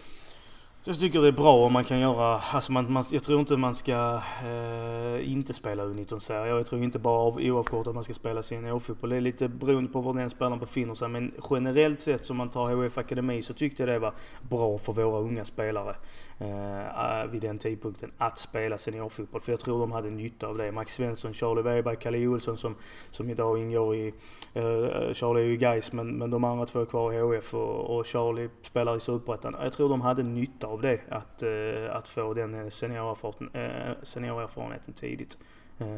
Jag 0.83 0.99
tycker 0.99 1.21
det 1.21 1.27
är 1.27 1.31
bra 1.31 1.65
om 1.65 1.73
man 1.73 1.83
kan 1.83 1.99
göra, 1.99 2.39
alltså 2.39 2.71
man, 2.71 2.91
man, 2.91 3.03
jag 3.11 3.23
tror 3.23 3.39
inte 3.39 3.57
man 3.57 3.75
ska 3.75 4.21
eh, 4.43 5.31
inte 5.31 5.53
spela 5.53 5.83
U19-serier. 5.83 6.55
Jag 6.55 6.67
tror 6.67 6.83
inte 6.83 6.99
bara 6.99 7.19
av 7.19 7.37
oavkortat 7.37 7.87
att 7.87 7.95
man 7.95 8.03
ska 8.03 8.13
spela 8.13 8.43
seniorfotboll. 8.43 9.09
Det 9.09 9.15
är 9.15 9.21
lite 9.21 9.47
beroende 9.47 9.91
på 9.91 10.01
var 10.01 10.13
den 10.13 10.29
spelaren 10.29 10.59
befinner 10.59 10.95
sig. 10.95 11.07
Men 11.07 11.31
generellt 11.49 12.01
sett 12.01 12.25
som 12.25 12.37
man 12.37 12.49
tar 12.49 12.75
HF 12.75 12.97
Akademi 12.97 13.41
så 13.41 13.53
tyckte 13.53 13.83
jag 13.83 13.89
det 13.89 13.99
var 13.99 14.13
bra 14.41 14.77
för 14.77 14.93
våra 14.93 15.19
unga 15.19 15.45
spelare 15.45 15.95
Eh, 16.41 17.21
eh, 17.21 17.27
vid 17.27 17.41
den 17.41 17.57
tidpunkten 17.57 18.11
att 18.17 18.39
spela 18.39 18.77
seniorfotboll. 18.77 19.41
För 19.41 19.51
jag 19.51 19.59
tror 19.59 19.79
de 19.79 19.91
hade 19.91 20.09
nytta 20.09 20.47
av 20.47 20.57
det. 20.57 20.71
Max 20.71 20.93
Svensson, 20.93 21.33
Charlie 21.33 21.61
Weber, 21.61 21.95
Kalle 21.95 22.27
Olsson 22.27 22.57
som, 22.57 22.75
som 23.11 23.29
idag 23.29 23.59
ingår 23.59 23.95
i, 23.95 24.13
eh, 24.53 24.63
eh 24.63 25.13
Charlie 25.13 25.41
är 25.41 25.45
ju 25.45 25.57
Gais 25.57 25.93
men, 25.93 26.17
men 26.17 26.29
de 26.29 26.43
andra 26.43 26.65
två 26.65 26.81
är 26.81 26.85
kvar 26.85 27.13
i 27.13 27.37
HF 27.37 27.53
och, 27.53 27.97
och 27.97 28.05
Charlie 28.05 28.49
spelar 28.61 28.97
i 28.97 28.99
Superettan. 28.99 29.55
Jag 29.61 29.73
tror 29.73 29.89
de 29.89 30.01
hade 30.01 30.23
nytta 30.23 30.67
av 30.67 30.81
det, 30.81 30.99
att, 31.09 31.43
eh, 31.43 31.95
att 31.95 32.09
få 32.09 32.33
den 32.33 32.53
eh, 32.53 32.69
seniorerfarenheten 32.69 34.93
eh, 34.93 34.99
tidigt. 34.99 35.37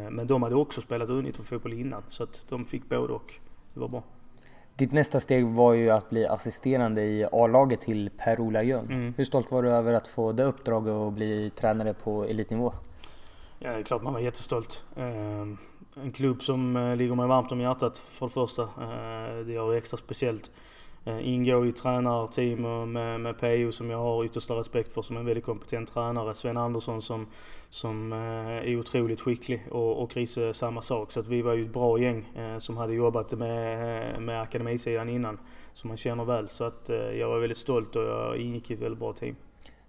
Men 0.10 0.28
de 0.28 0.44
hade 0.44 0.56
också 0.56 0.82
spelat 0.82 1.10
U19-fotboll 1.10 1.74
innan 1.74 2.04
så 2.08 2.24
att 2.24 2.46
de 2.50 2.66
fick 2.66 2.90
både 2.90 3.14
och. 3.14 3.34
Det 3.74 3.80
var 3.80 3.88
bra. 3.88 4.04
Ditt 4.76 4.92
nästa 4.92 5.20
steg 5.20 5.46
var 5.46 5.74
ju 5.74 5.90
att 5.90 6.10
bli 6.10 6.28
assisterande 6.28 7.02
i 7.02 7.26
A-laget 7.32 7.82
till 7.82 8.10
Per-Ola 8.18 8.64
Ljung. 8.64 8.86
Mm. 8.86 9.14
Hur 9.18 9.26
stolt 9.26 9.52
var 9.52 9.64
du 9.64 9.72
över 9.72 9.94
att 9.94 10.08
få 10.08 10.32
det 10.32 10.44
uppdraget 10.44 10.94
och 10.94 11.12
bli 11.12 11.50
tränare 11.56 11.94
på 11.94 12.24
elitnivå? 12.26 12.74
Ja, 13.60 13.72
det 13.72 13.80
är 13.80 13.84
klart 13.84 14.04
man 14.04 14.14
var 14.14 14.20
jättestolt. 14.20 14.84
En 15.96 16.12
klubb 16.14 16.44
som 16.44 16.94
ligger 16.98 17.16
mig 17.16 17.28
varmt 17.28 17.52
om 17.52 17.60
hjärtat 17.60 17.98
för 17.98 18.26
det 18.26 18.32
första. 18.32 18.70
Det 19.46 19.54
gör 19.54 19.72
det 19.72 19.78
extra 19.78 19.98
speciellt. 19.98 20.52
Eh, 21.06 21.28
Ingå 21.28 21.66
i 21.66 21.72
tränarteam 21.72 22.92
med, 22.94 23.20
med 23.20 23.40
PO 23.40 23.72
som 23.72 23.90
jag 23.90 23.98
har 23.98 24.26
yttersta 24.26 24.54
respekt 24.54 24.94
för 24.94 25.02
som 25.02 25.18
en 25.18 25.26
väldigt 25.26 25.46
kompetent 25.46 25.94
tränare. 25.94 26.36
Sven 26.36 26.58
Andersson 26.58 27.02
som, 27.02 27.28
som 27.70 28.14
eh, 28.14 28.20
är 28.72 28.80
otroligt 28.80 29.22
skicklig 29.22 29.64
och, 29.72 30.04
och 30.04 30.12
Chris 30.12 30.38
samma 30.54 30.82
sak. 30.82 31.12
Så 31.12 31.20
att 31.20 31.28
vi 31.28 31.42
var 31.42 31.54
ju 31.54 31.66
ett 31.66 31.74
bra 31.74 32.00
gäng 32.00 32.30
eh, 32.36 32.58
som 32.58 32.78
hade 32.78 32.94
jobbat 32.94 33.32
med, 33.32 34.22
med 34.22 34.42
akademisidan 34.42 35.10
innan. 35.10 35.40
Som 35.74 35.88
man 35.88 35.98
känner 35.98 36.26
väl. 36.26 36.50
Så 36.50 36.64
att 36.64 36.90
jag 37.20 37.30
var 37.30 37.40
väldigt 37.40 37.58
stolt 37.58 37.96
och 37.96 38.04
jag 38.04 38.38
ingick 38.38 38.72
i 38.72 38.74
ett 38.74 38.80
väldigt 38.80 39.00
bra 39.00 39.14
team. 39.14 39.36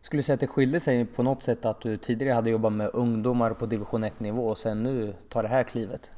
Skulle 0.01 0.19
du 0.19 0.23
säga 0.23 0.35
att 0.35 0.41
det 0.41 0.47
skilde 0.47 0.81
sig 0.81 1.07
på 1.07 1.23
något 1.23 1.43
sätt 1.43 1.65
att 1.65 1.81
du 1.81 1.97
tidigare 1.97 2.35
hade 2.35 2.51
jobbat 2.51 2.73
med 2.73 2.91
ungdomar 2.93 3.51
på 3.51 3.67
division 3.67 4.05
1 4.05 4.21
nivå 4.21 4.49
och 4.49 4.59
sen 4.59 4.83
nu 4.83 5.15
tar 5.29 5.43
det 5.43 5.49
här 5.49 5.63
klivet? 5.63 6.13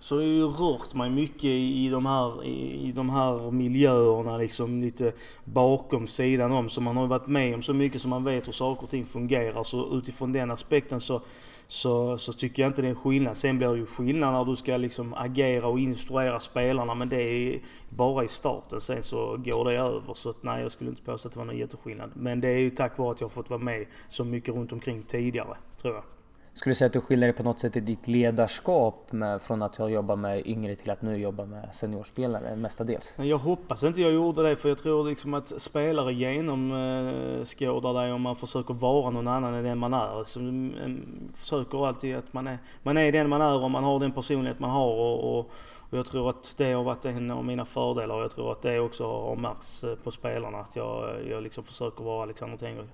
Så 0.00 0.16
har 0.16 0.22
ju 0.22 0.46
rört 0.46 0.94
mig 0.94 1.10
mycket 1.10 1.44
i 1.44 1.88
de 1.88 2.06
här, 2.06 2.44
i 2.44 2.92
de 2.92 3.10
här 3.10 3.50
miljöerna 3.50 4.36
liksom 4.36 4.80
lite 4.80 5.12
bakom 5.44 6.06
sidan 6.06 6.52
om. 6.52 6.68
Så 6.68 6.80
man 6.80 6.96
har 6.96 7.04
ju 7.04 7.08
varit 7.08 7.26
med 7.26 7.54
om 7.54 7.62
så 7.62 7.74
mycket 7.74 8.02
som 8.02 8.10
man 8.10 8.24
vet 8.24 8.48
hur 8.48 8.52
saker 8.52 8.84
och 8.84 8.90
ting 8.90 9.04
fungerar. 9.04 9.64
Så 9.64 9.98
utifrån 9.98 10.32
den 10.32 10.50
aspekten 10.50 11.00
så, 11.00 11.22
så, 11.68 12.18
så 12.18 12.32
tycker 12.32 12.62
jag 12.62 12.70
inte 12.70 12.82
det 12.82 12.88
är 12.88 12.90
en 12.90 12.96
skillnad. 12.96 13.36
Sen 13.36 13.58
blir 13.58 13.68
det 13.68 13.78
ju 13.78 13.86
skillnad 13.86 14.32
när 14.32 14.44
du 14.44 14.56
ska 14.56 14.76
liksom 14.76 15.14
agera 15.14 15.66
och 15.66 15.80
instruera 15.80 16.40
spelarna 16.40 16.94
men 16.94 17.08
det 17.08 17.22
är 17.22 17.60
bara 17.88 18.24
i 18.24 18.28
starten. 18.28 18.80
Sen 18.80 19.02
så 19.02 19.36
går 19.36 19.64
det 19.64 19.76
över. 19.76 20.14
Så 20.14 20.30
att, 20.30 20.42
nej, 20.42 20.62
jag 20.62 20.72
skulle 20.72 20.90
inte 20.90 21.02
påstå 21.02 21.28
att 21.28 21.32
det 21.32 21.38
var 21.38 21.46
någon 21.46 21.58
jätteskillnad. 21.58 22.10
Men 22.14 22.40
det 22.40 22.48
är 22.48 22.58
ju 22.58 22.70
tack 22.70 22.98
vare 22.98 23.12
att 23.12 23.20
jag 23.20 23.28
har 23.28 23.30
fått 23.30 23.50
vara 23.50 23.60
med 23.60 23.86
så 24.08 24.24
mycket 24.24 24.54
runt 24.54 24.72
omkring 24.72 25.02
tidigare, 25.02 25.56
tror 25.80 25.94
jag. 25.94 26.04
Skulle 26.52 26.70
du 26.70 26.74
säga 26.74 26.86
att 26.86 26.92
du 26.92 27.00
skiljer 27.00 27.28
dig 27.28 27.36
på 27.36 27.42
något 27.42 27.58
sätt 27.58 27.76
i 27.76 27.80
ditt 27.80 28.08
ledarskap 28.08 29.12
med, 29.12 29.42
från 29.42 29.62
att 29.62 29.78
jag 29.78 29.90
jobbar 29.90 30.16
med 30.16 30.46
yngre 30.46 30.76
till 30.76 30.90
att 30.90 31.02
nu 31.02 31.16
jobba 31.16 31.44
med 31.44 31.74
seniorspelare 31.74 32.56
mestadels? 32.56 33.14
Jag 33.18 33.38
hoppas 33.38 33.82
inte 33.82 34.00
jag 34.00 34.12
gjorde 34.12 34.42
det 34.42 34.56
för 34.56 34.68
jag 34.68 34.78
tror 34.78 35.08
liksom 35.08 35.34
att 35.34 35.62
spelare 35.62 36.12
genomskådar 36.12 37.90
eh, 37.90 38.02
dig 38.02 38.12
om 38.12 38.22
man 38.22 38.36
försöker 38.36 38.74
vara 38.74 39.10
någon 39.10 39.28
annan 39.28 39.54
än 39.54 39.64
den 39.64 39.78
man 39.78 39.94
är. 39.94 40.24
Så 40.24 40.40
man 40.40 40.74
mm, 40.74 41.32
försöker 41.34 41.86
alltid 41.86 42.16
att 42.16 42.32
man 42.32 42.46
är, 42.46 42.58
man 42.82 42.96
är 42.96 43.12
den 43.12 43.28
man 43.28 43.42
är 43.42 43.62
och 43.62 43.70
man 43.70 43.84
har 43.84 44.00
den 44.00 44.12
personlighet 44.12 44.60
man 44.60 44.70
har 44.70 44.92
och, 44.92 45.38
och, 45.38 45.50
och 45.90 45.98
jag 45.98 46.06
tror 46.06 46.30
att 46.30 46.54
det 46.56 46.72
har 46.72 46.84
varit 46.84 47.04
en 47.04 47.30
av 47.30 47.44
mina 47.44 47.64
fördelar 47.64 48.14
och 48.14 48.22
jag 48.22 48.30
tror 48.30 48.52
att 48.52 48.62
det 48.62 48.80
också 48.80 49.06
har 49.06 49.36
märkts 49.36 49.84
eh, 49.84 49.94
på 49.94 50.10
spelarna. 50.10 50.58
Att 50.58 50.76
jag, 50.76 51.16
jag 51.28 51.42
liksom 51.42 51.64
försöker 51.64 52.04
vara 52.04 52.22
Alexander 52.22 52.56
Tengryd. 52.56 52.88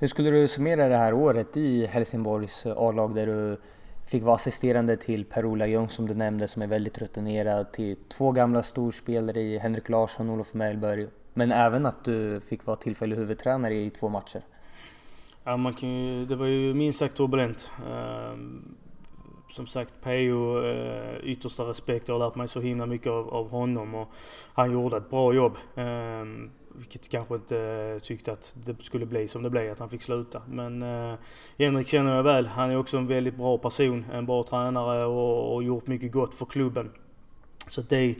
Hur 0.00 0.08
skulle 0.08 0.30
du 0.30 0.48
summera 0.48 0.88
det 0.88 0.96
här 0.96 1.14
året 1.14 1.56
i 1.56 1.86
Helsingborgs 1.86 2.66
A-lag 2.66 3.14
där 3.14 3.26
du 3.26 3.56
fick 4.06 4.22
vara 4.22 4.34
assisterande 4.34 4.96
till 4.96 5.24
Per-Ola 5.24 5.66
Ljung 5.66 5.88
som 5.88 6.08
du 6.08 6.14
nämnde 6.14 6.48
som 6.48 6.62
är 6.62 6.66
väldigt 6.66 6.98
rutinerad, 6.98 7.72
till 7.72 7.96
två 8.08 8.32
gamla 8.32 8.62
storspelare 8.62 9.40
i 9.40 9.58
Henrik 9.58 9.88
Larsson 9.88 10.28
och 10.28 10.34
Olof 10.34 10.54
Mellberg, 10.54 11.06
men 11.34 11.52
även 11.52 11.86
att 11.86 12.04
du 12.04 12.40
fick 12.40 12.66
vara 12.66 12.76
tillfällig 12.76 13.16
huvudtränare 13.16 13.74
i 13.74 13.90
två 13.90 14.08
matcher? 14.08 14.42
Ja, 15.44 15.56
man 15.56 15.74
kan 15.74 15.88
ju, 15.88 16.26
det 16.26 16.36
var 16.36 16.46
ju 16.46 16.74
minst 16.74 16.98
sagt 16.98 17.16
turbulent. 17.16 17.70
Um, 17.90 18.76
som 19.50 19.66
sagt, 19.66 19.94
Peo, 20.02 20.58
uh, 20.58 20.66
eh, 20.66 21.18
yttersta 21.22 21.62
respekt. 21.62 22.08
Jag 22.08 22.18
har 22.18 22.26
lärt 22.26 22.36
mig 22.36 22.48
så 22.48 22.60
himla 22.60 22.86
mycket 22.86 23.10
av, 23.10 23.28
av 23.28 23.50
honom 23.50 23.94
och 23.94 24.08
han 24.54 24.72
gjorde 24.72 24.96
ett 24.96 25.10
bra 25.10 25.34
jobb. 25.34 25.56
Um, 25.74 26.50
vilket 26.78 27.08
kanske 27.08 27.34
inte 27.34 27.58
eh, 27.58 27.98
tyckte 27.98 28.32
att 28.32 28.54
det 28.64 28.82
skulle 28.82 29.06
bli 29.06 29.28
som 29.28 29.42
det 29.42 29.50
blev, 29.50 29.72
att 29.72 29.78
han 29.78 29.90
fick 29.90 30.02
sluta. 30.02 30.42
Men 30.48 30.82
eh, 30.82 31.14
Henrik 31.58 31.88
känner 31.88 32.16
jag 32.16 32.22
väl. 32.22 32.46
Han 32.46 32.70
är 32.70 32.76
också 32.76 32.96
en 32.96 33.06
väldigt 33.06 33.36
bra 33.36 33.58
person, 33.58 34.04
en 34.12 34.26
bra 34.26 34.42
tränare 34.44 35.04
och, 35.04 35.54
och 35.54 35.62
gjort 35.62 35.86
mycket 35.86 36.12
gott 36.12 36.34
för 36.34 36.46
klubben. 36.46 36.90
Så 37.68 37.82
det, 37.82 38.14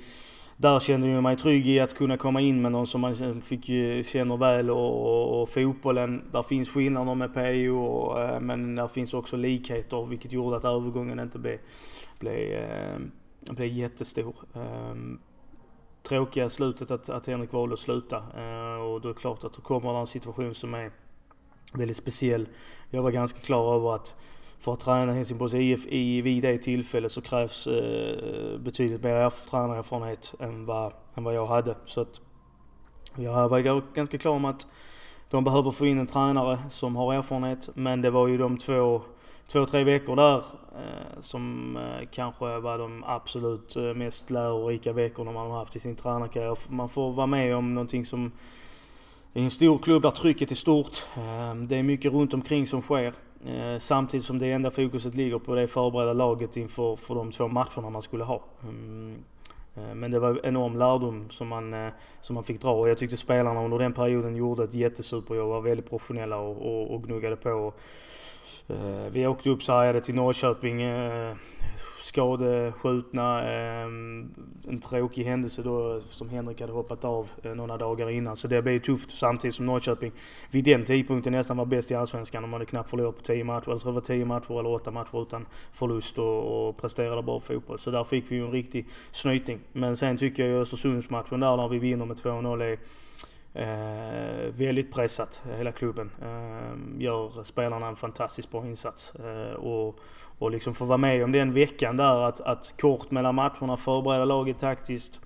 där 0.57 0.81
kände 0.81 1.09
jag 1.09 1.23
mig 1.23 1.37
trygg 1.37 1.68
i 1.68 1.81
att 1.81 1.94
kunna 1.94 2.16
komma 2.16 2.40
in 2.40 2.62
med 2.62 2.73
någon 2.73 2.87
som 2.87 3.01
man 3.01 3.42
fick, 3.42 3.68
eh, 3.68 4.03
känner 4.03 4.37
väl 4.37 4.71
och, 4.71 5.07
och, 5.07 5.42
och 5.42 5.49
fotbollen, 5.49 6.23
där 6.33 6.42
finns 6.42 6.68
skillnader 6.68 7.14
med 7.14 7.35
PO 7.35 7.79
och, 7.79 8.21
eh, 8.21 8.40
men 8.40 8.75
där 8.75 8.88
finns 8.88 9.14
också 9.14 9.37
likheter 9.37 10.07
vilket 10.07 10.33
gjorde 10.33 10.57
att 10.57 10.64
övergången 10.64 11.21
inte 11.21 11.38
blev, 11.38 11.59
blev, 12.18 12.64
blev 13.51 13.68
jättestor. 13.68 14.35
Ehm, 14.55 15.18
Tråkiga 16.03 16.49
slutet 16.49 16.91
att, 16.91 17.09
att 17.09 17.27
Henrik 17.27 17.53
valde 17.53 17.75
att 17.75 17.81
sluta. 17.81 18.17
Eh, 18.17 18.83
och 18.83 19.01
då 19.01 19.09
är 19.09 19.15
det 19.15 19.21
klart 19.21 19.45
att 19.45 19.53
då 19.53 19.61
kommer 19.61 19.93
det 19.93 19.99
en 19.99 20.07
situation 20.07 20.55
som 20.55 20.75
är 20.75 20.91
väldigt 21.73 21.97
speciell. 21.97 22.49
Jag 22.91 23.03
var 23.03 23.11
ganska 23.11 23.41
klar 23.41 23.75
över 23.75 23.95
att 23.95 24.15
för 24.61 24.73
att 24.73 24.81
träna 24.81 25.13
Helsingborgs 25.13 25.55
IF 25.55 25.87
i, 25.87 26.21
vid 26.21 26.43
det 26.43 26.59
tillfället 26.59 27.13
så 27.13 27.21
krävs 27.21 27.67
eh, 27.67 28.59
betydligt 28.59 29.03
mer 29.03 29.31
tränarerfarenhet 29.51 30.35
än 30.41 30.67
vad, 30.67 30.93
än 31.15 31.25
vad 31.25 31.35
jag 31.35 31.47
hade. 31.47 31.75
Så 31.87 32.01
att 32.01 32.21
jag 33.17 33.49
var 33.49 33.95
ganska 33.95 34.19
klar 34.19 34.39
med 34.39 34.51
att 34.51 34.67
de 35.31 35.45
behöver 35.45 35.71
få 35.71 35.87
in 35.87 35.99
en 35.99 36.07
tränare 36.07 36.59
som 36.71 36.97
har 36.97 37.15
erfarenhet. 37.15 37.69
Men 37.75 38.03
det 38.03 38.11
var 38.11 38.29
ju 38.29 38.39
de 38.39 38.59
två, 38.59 39.03
två 39.47 39.67
tre 39.67 39.85
veckor 39.85 40.17
där 40.17 40.45
Eh, 40.79 41.21
som 41.21 41.77
eh, 41.77 42.09
kanske 42.11 42.59
var 42.59 42.79
de 42.79 43.05
absolut 43.07 43.77
eh, 43.77 43.83
mest 43.83 44.31
lärorika 44.31 44.93
veckorna 44.93 45.33
man 45.33 45.51
har 45.51 45.59
haft 45.59 45.77
i 45.77 45.81
sin 45.81 45.97
tränarkarriär. 45.97 46.59
Man 46.69 46.88
får 46.88 47.12
vara 47.12 47.27
med 47.27 47.57
om 47.57 47.75
någonting 47.75 48.05
som 48.05 48.33
i 49.33 49.45
en 49.45 49.51
stor 49.51 49.79
klubb 49.79 50.03
där 50.03 50.11
trycket 50.11 50.51
är 50.51 50.55
stort. 50.55 51.07
Det 51.69 51.77
är 51.77 51.83
mycket 51.83 52.12
runt 52.12 52.35
omkring 52.35 52.67
som 52.67 52.83
sker. 52.83 53.14
Samtidigt 53.79 54.27
som 54.27 54.38
det 54.38 54.53
enda 54.53 54.71
fokuset 54.71 55.14
ligger 55.14 55.38
på 55.38 55.55
det 55.55 55.69
förberedda 55.69 56.12
laget 56.12 56.57
inför 56.57 56.97
för 56.97 57.14
de 57.14 57.33
två 57.33 57.49
matcherna 57.49 57.91
man 57.91 58.03
skulle 58.03 58.25
ha. 58.25 58.43
Mm, 58.62 59.25
men 59.95 60.11
det 60.11 60.19
var 60.19 60.41
enorm 60.47 60.79
lärdom 60.79 61.31
som 61.31 61.49
man, 61.49 61.91
som 62.21 62.35
man 62.35 62.45
fick 62.45 62.61
dra 62.61 62.71
och 62.71 62.88
jag 62.88 62.99
tyckte 62.99 63.17
spelarna 63.17 63.64
under 63.64 63.79
den 63.79 63.93
perioden 63.93 64.37
gjorde 64.37 64.64
ett 64.64 64.75
jättesuperjobb, 64.75 65.49
var 65.49 65.61
väldigt 65.61 65.91
professionella 65.91 66.37
och, 66.37 66.57
och, 66.57 66.95
och 66.95 67.03
gnuggade 67.03 67.37
på. 67.37 67.51
Och, 67.51 67.81
Eh, 68.69 69.11
vi 69.11 69.27
åkte 69.27 69.51
upp 69.51 69.63
sargade 69.63 70.01
till 70.01 70.15
Norrköping 70.15 70.83
eh, 70.83 71.35
skadeskjutna. 72.09 73.43
Eh, 73.43 73.83
en 74.69 74.81
tråkig 74.83 75.25
händelse 75.25 75.63
då 75.63 76.01
som 76.01 76.29
Henrik 76.29 76.61
hade 76.61 76.73
hoppat 76.73 77.05
av 77.05 77.29
eh, 77.43 77.55
några 77.55 77.77
dagar 77.77 78.11
innan. 78.11 78.37
Så 78.37 78.49
det 78.49 78.63
blev 78.63 78.79
tufft 78.81 79.19
samtidigt 79.19 79.55
som 79.55 79.67
Norrköping 79.67 80.13
vid 80.51 80.65
den 80.65 80.85
tidpunkten 80.85 81.33
nästan 81.33 81.57
var 81.57 81.65
bäst 81.65 81.91
i 81.91 81.95
Allsvenskan. 81.95 82.43
De 82.43 82.53
hade 82.53 82.67
knappt 82.67 82.91
förlorat 82.91 83.17
på 83.17 83.23
10 83.23 83.45
matcher. 83.45 83.71
Jag 83.71 83.81
tror 83.81 83.93
det 83.93 83.95
var 83.95 84.01
10 84.01 84.25
matcher 84.25 84.59
eller 84.59 84.71
8 84.71 84.91
matcher 84.91 85.23
utan 85.23 85.47
förlust 85.73 86.19
och, 86.19 86.69
och 86.69 86.77
presterade 86.77 87.23
bra 87.23 87.41
fotboll. 87.41 87.79
Så 87.79 87.91
där 87.91 88.05
fick 88.05 88.31
vi 88.31 88.37
ju 88.37 88.45
en 88.45 88.53
riktig 88.53 88.87
snyting. 89.13 89.59
Men 89.73 89.97
sen 89.97 90.19
tycker 90.19 90.43
jag 90.43 90.53
ju 90.53 90.61
Östersundsmatchen 90.61 91.41
där 91.41 91.57
när 91.57 91.69
vi 91.69 91.79
vinner 91.79 92.05
med 92.05 92.17
2-0 92.17 92.63
är 92.63 92.79
Eh, 93.59 94.53
väldigt 94.53 94.92
pressat, 94.92 95.42
hela 95.57 95.73
klubben. 95.73 96.11
Eh, 96.23 97.03
gör 97.03 97.44
spelarna 97.44 97.87
en 97.87 97.97
fantastiskt 97.97 98.51
bra 98.51 98.66
insats. 98.66 99.14
Eh, 99.14 99.55
och, 99.55 99.99
och 100.38 100.51
liksom 100.51 100.75
få 100.75 100.85
vara 100.85 100.99
med 100.99 101.25
om 101.25 101.33
den 101.33 101.53
veckan 101.53 101.97
där 101.97 102.18
att, 102.18 102.40
att 102.40 102.75
kort 102.81 103.11
mellan 103.11 103.35
matcherna 103.35 103.77
förbereda 103.77 104.25
laget 104.25 104.59
taktiskt 104.59 105.21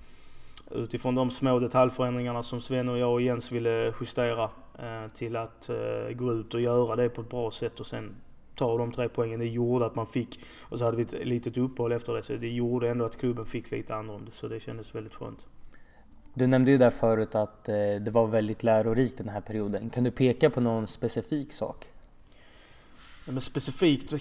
utifrån 0.70 1.14
de 1.14 1.30
små 1.30 1.58
detaljförändringarna 1.58 2.42
som 2.42 2.60
Sven 2.60 2.88
och 2.88 2.98
jag 2.98 3.12
och 3.12 3.22
Jens 3.22 3.52
ville 3.52 3.94
justera 4.00 4.50
eh, 4.78 5.10
till 5.14 5.36
att 5.36 5.68
eh, 5.68 6.14
gå 6.14 6.32
ut 6.32 6.54
och 6.54 6.60
göra 6.60 6.96
det 6.96 7.08
på 7.08 7.20
ett 7.20 7.30
bra 7.30 7.50
sätt 7.50 7.80
och 7.80 7.86
sen 7.86 8.14
ta 8.54 8.78
de 8.78 8.92
tre 8.92 9.08
poängen. 9.08 9.40
Det 9.40 9.46
gjorde 9.46 9.86
att 9.86 9.94
man 9.94 10.06
fick, 10.06 10.40
och 10.60 10.78
så 10.78 10.84
hade 10.84 10.96
vi 10.96 11.02
ett 11.02 11.26
litet 11.26 11.56
uppehåll 11.56 11.92
efter 11.92 12.14
det, 12.14 12.22
så 12.22 12.36
det 12.36 12.48
gjorde 12.48 12.90
ändå 12.90 13.04
att 13.04 13.16
klubben 13.16 13.46
fick 13.46 13.70
lite 13.70 13.94
andrum. 13.94 14.28
Så 14.30 14.48
det 14.48 14.60
kändes 14.60 14.94
väldigt 14.94 15.14
skönt. 15.14 15.46
Du 16.34 16.46
nämnde 16.46 16.70
ju 16.70 16.78
där 16.78 16.90
förut 16.90 17.34
att 17.34 17.68
eh, 17.68 17.74
det 17.74 18.10
var 18.10 18.26
väldigt 18.26 18.62
lärorikt 18.62 19.18
den 19.18 19.28
här 19.28 19.40
perioden. 19.40 19.90
Kan 19.90 20.04
du 20.04 20.10
peka 20.10 20.50
på 20.50 20.60
någon 20.60 20.86
specifik 20.86 21.52
sak? 21.52 21.86
Men 23.24 23.40
specifikt, 23.40 24.12
eh, 24.12 24.18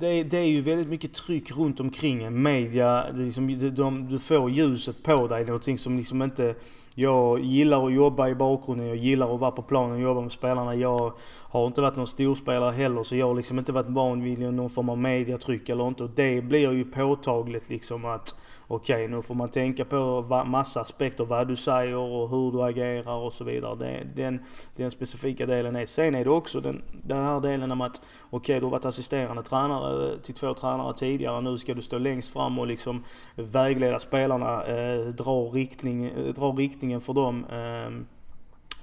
det, 0.00 0.22
det 0.22 0.38
är 0.38 0.46
ju 0.46 0.60
väldigt 0.60 0.88
mycket 0.88 1.14
tryck 1.14 1.56
runt 1.56 1.80
omkring 1.80 2.22
en. 2.22 2.42
Media, 2.42 3.12
det 3.12 3.22
liksom, 3.22 3.58
de, 3.58 3.70
de, 3.70 4.08
du 4.08 4.18
får 4.18 4.50
ljuset 4.50 5.02
på 5.02 5.28
dig, 5.28 5.44
någonting 5.44 5.78
som 5.78 5.96
liksom 5.96 6.22
inte... 6.22 6.54
Jag 6.94 7.40
gillar 7.40 7.86
att 7.86 7.92
jobba 7.92 8.28
i 8.28 8.34
bakgrunden, 8.34 8.86
jag 8.86 8.96
gillar 8.96 9.34
att 9.34 9.40
vara 9.40 9.50
på 9.50 9.62
planen 9.62 9.92
och 9.92 10.00
jobba 10.00 10.20
med 10.20 10.32
spelarna. 10.32 10.74
Jag 10.74 11.12
har 11.24 11.66
inte 11.66 11.80
varit 11.80 11.96
någon 11.96 12.06
storspelare 12.06 12.72
heller 12.72 13.02
så 13.02 13.16
jag 13.16 13.26
har 13.26 13.34
liksom 13.34 13.58
inte 13.58 13.72
varit 13.72 13.88
van 13.88 14.22
vid 14.22 14.38
någon 14.38 14.70
form 14.70 14.88
av 14.88 14.98
mediatryck 14.98 15.68
eller 15.68 15.88
inte. 15.88 16.04
Och 16.04 16.10
det 16.10 16.42
blir 16.44 16.72
ju 16.72 16.84
påtagligt 16.84 17.70
liksom 17.70 18.04
att 18.04 18.34
okej 18.74 19.04
okay, 19.04 19.16
nu 19.16 19.22
får 19.22 19.34
man 19.34 19.48
tänka 19.48 19.84
på 19.84 20.22
massa 20.46 20.80
aspekter, 20.80 21.24
vad 21.24 21.48
du 21.48 21.56
säger 21.56 21.96
och 21.96 22.30
hur 22.30 22.52
du 22.52 22.62
agerar 22.62 23.16
och 23.16 23.32
så 23.32 23.44
vidare. 23.44 23.74
Det, 23.74 24.22
den, 24.22 24.40
den 24.76 24.90
specifika 24.90 25.46
delen 25.46 25.76
är. 25.76 25.86
Sen 25.86 26.14
är 26.14 26.24
det 26.24 26.30
också 26.30 26.60
den, 26.60 26.82
den 27.02 27.18
här 27.18 27.40
delen 27.40 27.72
om 27.72 27.80
att 27.80 27.96
okej 27.96 28.36
okay, 28.36 28.58
du 28.58 28.66
har 28.66 28.70
varit 28.70 28.84
assisterande 28.84 29.42
tränare 29.42 30.12
eh, 30.12 30.18
till 30.18 30.34
två 30.34 30.54
tränare 30.54 30.94
tidigare, 30.94 31.40
nu 31.40 31.58
ska 31.58 31.74
du 31.74 31.82
stå 31.82 31.98
längst 31.98 32.32
fram 32.32 32.58
och 32.58 32.66
liksom 32.66 33.04
vägleda 33.34 33.98
spelarna, 33.98 34.64
eh, 34.64 35.06
dra, 35.06 35.40
riktning, 35.40 36.04
eh, 36.04 36.34
dra 36.34 36.50
riktningen 36.52 37.00
för 37.00 37.12
dem. 37.12 37.44
Eh, 37.44 38.21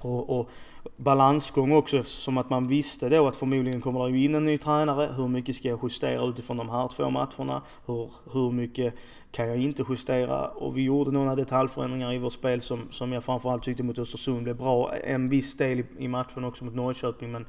och, 0.02 0.40
och, 0.40 0.50
balansgång 0.98 1.72
också 1.72 1.98
eftersom 1.98 2.38
att 2.38 2.50
man 2.50 2.68
visste 2.68 3.10
då 3.10 3.28
att 3.28 3.36
förmodligen 3.36 3.82
kommer 3.82 4.10
det 4.10 4.20
in 4.20 4.36
en 4.36 4.46
ny 4.46 4.58
tränare. 4.58 5.10
Hur 5.16 5.28
mycket 5.28 5.56
ska 5.56 5.68
jag 5.68 5.80
justera 5.84 6.26
utifrån 6.26 6.58
de 6.58 6.70
här 6.70 6.88
två 6.88 7.10
matcherna? 7.10 7.62
Hur, 7.86 8.12
hur 8.34 8.52
mycket 8.52 8.94
kan 9.32 9.48
jag 9.48 9.58
inte 9.58 9.86
justera? 9.90 10.48
Och 10.48 10.78
vi 10.78 10.82
gjorde 10.84 11.12
några 11.12 11.36
detaljförändringar 11.36 12.14
i 12.14 12.18
vårt 12.18 12.34
spel 12.34 12.62
som, 12.62 12.92
som 12.92 13.12
jag 13.12 13.24
framförallt 13.24 13.64
tyckte 13.64 13.84
mot 13.84 14.00
Östersund 14.00 14.44
blev 14.44 14.56
bra. 14.56 14.96
En 14.96 15.30
viss 15.30 15.58
del 15.58 15.80
i, 15.80 15.86
i 15.98 16.08
matchen 16.08 16.44
också 16.44 16.66
mot 16.66 16.76
Norrköping 16.76 17.32
men 17.32 17.46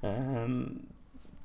eh, 0.00 0.48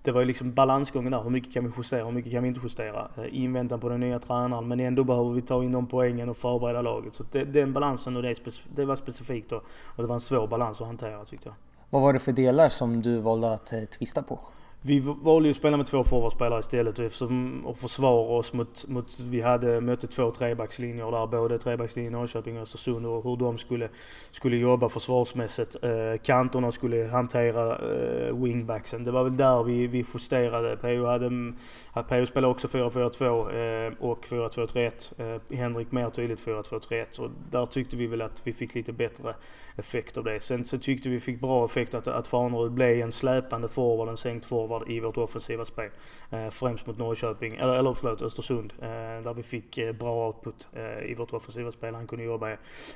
det 0.05 0.11
var 0.11 0.21
ju 0.21 0.27
liksom 0.27 0.53
balansgången 0.53 1.11
där. 1.11 1.21
Hur 1.23 1.29
mycket 1.29 1.53
kan 1.53 1.63
vi 1.63 1.71
justera? 1.77 2.05
Hur 2.05 2.11
mycket 2.11 2.31
kan 2.31 2.43
vi 2.43 2.49
inte 2.49 2.61
justera? 2.63 3.09
I 3.31 3.43
inväntan 3.43 3.79
på 3.79 3.89
den 3.89 3.99
nya 3.99 4.19
tränaren. 4.19 4.67
Men 4.67 4.79
ändå 4.79 5.03
behöver 5.03 5.33
vi 5.33 5.41
ta 5.41 5.63
in 5.63 5.71
de 5.71 5.87
poängen 5.87 6.29
och 6.29 6.37
förbereda 6.37 6.81
laget. 6.81 7.15
Så 7.15 7.23
det, 7.31 7.43
den 7.43 7.73
balansen 7.73 8.15
och 8.15 8.23
det, 8.23 8.35
det 8.75 8.85
var 8.85 8.95
specifikt 8.95 9.49
då. 9.49 9.55
Och 9.95 10.03
det 10.03 10.07
var 10.07 10.15
en 10.15 10.21
svår 10.21 10.47
balans 10.47 10.81
att 10.81 10.87
hantera 10.87 11.25
tyckte 11.25 11.49
jag. 11.49 11.55
Vad 11.89 12.01
var 12.01 12.13
det 12.13 12.19
för 12.19 12.31
delar 12.31 12.69
som 12.69 13.01
du 13.01 13.17
valde 13.17 13.53
att 13.53 13.73
eh, 13.73 14.21
på? 14.27 14.39
Vi 14.87 14.99
valde 14.99 15.47
ju 15.47 15.51
att 15.51 15.57
spela 15.57 15.77
med 15.77 15.85
två 15.85 16.03
forwardspelare 16.03 16.59
istället 16.59 16.99
eftersom, 16.99 17.65
och 17.65 17.79
försvara 17.79 18.37
oss 18.37 18.53
mot, 18.53 18.87
mot 18.87 19.19
vi 19.19 19.41
hade, 19.41 19.81
mötte 19.81 20.07
två 20.07 20.31
trebackslinjer 20.31 21.11
där, 21.11 21.27
både 21.27 21.59
trebackslinjen 21.59 22.13
i 22.13 22.17
Norrköping 22.17 22.57
och 22.57 22.63
Östersund 22.63 23.05
och 23.05 23.23
hur 23.23 23.37
de 23.37 23.57
skulle, 23.57 23.89
skulle 24.31 24.57
jobba 24.57 24.89
försvarsmässigt. 24.89 25.75
Eh, 25.83 26.21
kanterna 26.23 26.71
skulle 26.71 27.07
hantera 27.07 27.75
eh, 27.75 28.35
wingbacksen. 28.35 29.03
Det 29.03 29.11
var 29.11 29.23
väl 29.23 29.37
där 29.37 29.63
vi, 29.63 29.87
vi 29.87 30.05
justerade. 30.13 30.77
PO, 30.77 31.05
hade, 31.05 31.53
PO 31.93 32.25
spelade 32.25 32.51
också 32.51 32.67
4-4-2 32.67 33.87
eh, 33.87 33.93
och 33.99 34.25
4-2-3-1. 34.25 35.35
Eh, 35.35 35.57
Henrik 35.57 35.91
mer 35.91 36.09
tydligt 36.09 36.45
4-2-3-1. 36.45 37.19
och 37.19 37.29
där 37.51 37.65
tyckte 37.65 37.97
vi 37.97 38.07
väl 38.07 38.21
att 38.21 38.41
vi 38.43 38.53
fick 38.53 38.75
lite 38.75 38.93
bättre 38.93 39.33
effekt 39.75 40.17
av 40.17 40.23
det. 40.23 40.39
Sen 40.39 40.65
så 40.65 40.77
tyckte 40.77 41.09
vi 41.09 41.19
fick 41.19 41.41
bra 41.41 41.65
effekt 41.65 41.93
att, 41.93 42.07
att 42.07 42.27
Farnerud 42.27 42.71
blev 42.71 42.99
en 42.99 43.11
släpande 43.11 43.67
forward, 43.67 44.09
en 44.09 44.17
sänkt 44.17 44.45
forward 44.45 44.74
forward 44.75 44.89
i 44.89 44.99
vårt 44.99 45.17
offensiva 45.17 45.65
spel. 45.65 45.89
Eh, 46.29 46.49
främst 46.49 46.87
mot 46.87 46.97
Norrköping, 46.97 47.55
eller, 47.55 47.73
eller 47.73 47.93
förlåt 47.93 48.21
Östersund. 48.21 48.73
Eh, 48.81 48.87
där 49.23 49.33
vi 49.33 49.43
fick 49.43 49.77
eh, 49.77 49.93
bra 49.93 50.27
output 50.27 50.67
i 51.05 51.13
vårt 51.13 51.33
offensiva 51.33 51.71
spel. 51.71 51.95
Han 51.95 52.07
kunde 52.07 52.25
jobba 52.25 52.51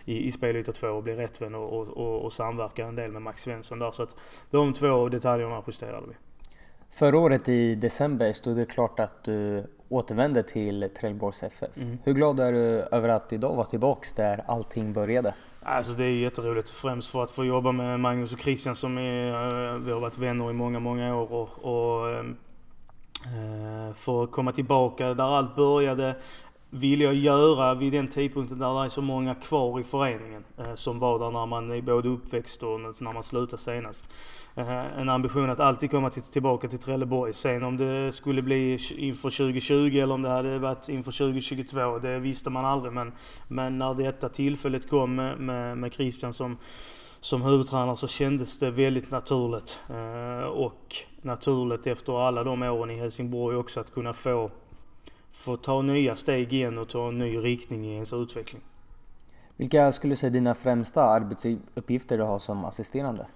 i, 0.05 0.25
i 0.25 0.31
spelyta 0.31 0.71
två 0.71 0.87
och 0.87 1.03
bli 1.03 1.15
rättvänd 1.15 1.55
och, 1.55 1.73
och, 1.73 1.87
och, 1.87 2.25
och 2.25 2.33
samverka 2.33 2.85
en 2.85 2.95
del 2.95 3.11
med 3.11 3.21
Max 3.21 3.41
Svensson 3.41 3.79
där. 3.79 3.91
Så 3.91 4.03
att 4.03 4.15
de 4.51 4.73
två 4.73 5.09
detaljerna 5.09 5.63
justerade 5.67 6.07
vi. 6.07 6.15
Förra 6.91 7.17
året 7.17 7.49
i 7.49 7.75
december 7.75 8.33
stod 8.33 8.57
det 8.57 8.65
klart 8.65 8.99
att 8.99 9.23
du 9.23 9.63
återvände 9.89 10.43
till 10.43 10.89
Trelleborgs 10.99 11.43
FF. 11.43 11.77
Mm. 11.77 11.97
Hur 12.03 12.13
glad 12.13 12.39
är 12.39 12.51
du 12.51 12.81
över 12.91 13.09
att 13.09 13.33
idag 13.33 13.55
vara 13.55 13.65
tillbaks 13.65 14.13
där 14.13 14.43
allting 14.47 14.93
började? 14.93 15.33
Alltså 15.71 15.93
det 15.93 16.05
är 16.05 16.11
jätteroligt. 16.11 16.69
Främst 16.69 17.11
för 17.11 17.23
att 17.23 17.31
få 17.31 17.45
jobba 17.45 17.71
med 17.71 17.99
Magnus 17.99 18.33
och 18.33 18.39
Christian 18.39 18.75
som 18.75 18.97
är, 18.97 19.27
eh, 19.27 19.77
vi 19.77 19.91
har 19.91 19.99
varit 19.99 20.17
vänner 20.17 20.49
i 20.49 20.53
många, 20.53 20.79
många 20.79 21.15
år. 21.15 21.31
Och, 21.33 21.49
och 21.61 22.09
ehm, 22.09 22.37
eh, 23.25 23.93
för 23.93 24.23
att 24.23 24.31
komma 24.31 24.51
tillbaka 24.51 25.13
där 25.13 25.37
allt 25.37 25.55
började 25.55 26.15
vill 26.69 27.01
jag 27.01 27.13
göra 27.13 27.73
vid 27.73 27.93
den 27.93 28.07
tidpunkten 28.07 28.59
där 28.59 28.79
det 28.79 28.85
är 28.85 28.89
så 28.89 29.01
många 29.01 29.35
kvar 29.35 29.79
i 29.79 29.83
föreningen 29.83 30.43
eh, 30.57 30.75
som 30.75 30.99
var 30.99 31.19
där 31.19 31.31
när 31.31 31.45
man 31.45 31.71
är 31.71 31.81
både 31.81 32.09
uppväxt 32.09 32.63
och 32.63 32.79
när 32.79 33.13
man 33.13 33.23
slutade 33.23 33.61
senast. 33.61 34.11
Eh, 34.55 34.99
en 34.99 35.09
ambition 35.09 35.49
att 35.49 35.59
alltid 35.59 35.91
komma 35.91 36.09
till, 36.09 36.23
tillbaka 36.23 36.67
till 36.67 36.79
Trelleborg. 36.79 37.33
Sen 37.33 37.63
om 37.63 37.77
det 37.77 38.11
skulle 38.11 38.41
bli 38.41 38.79
inför 38.97 39.29
2020 39.29 39.99
eller 39.99 40.13
om 40.13 40.21
det 40.21 40.29
hade 40.29 40.59
varit 40.59 40.89
inför 40.89 41.11
2022, 41.11 41.99
det 41.99 42.19
visste 42.19 42.49
man 42.49 42.65
aldrig. 42.65 42.93
Men, 42.93 43.11
men 43.47 43.77
när 43.77 43.93
detta 43.93 44.29
tillfället 44.29 44.89
kom 44.89 45.15
med, 45.15 45.39
med, 45.39 45.77
med 45.77 45.93
Christian 45.93 46.33
som, 46.33 46.57
som 47.19 47.41
huvudtränare 47.41 47.95
så 47.95 48.07
kändes 48.07 48.59
det 48.59 48.71
väldigt 48.71 49.11
naturligt. 49.11 49.79
Eh, 49.89 50.47
och 50.47 50.95
naturligt 51.21 51.87
efter 51.87 52.27
alla 52.27 52.43
de 52.43 52.63
åren 52.63 52.89
i 52.89 52.99
Helsingborg 52.99 53.57
också 53.57 53.79
att 53.79 53.93
kunna 53.93 54.13
få, 54.13 54.51
få 55.31 55.57
ta 55.57 55.81
nya 55.81 56.15
steg 56.15 56.53
igen 56.53 56.77
och 56.77 56.89
ta 56.89 57.07
en 57.07 57.17
ny 57.17 57.37
riktning 57.37 57.85
i 57.85 57.93
ens 57.93 58.13
utveckling. 58.13 58.61
Vilka 59.57 59.91
skulle 59.91 60.11
du 60.11 60.15
säga 60.15 60.29
dina 60.29 60.55
främsta 60.55 61.03
arbetsuppgifter 61.03 62.17
du 62.17 62.23
har 62.23 62.39
som 62.39 62.65
assisterande? 62.65 63.27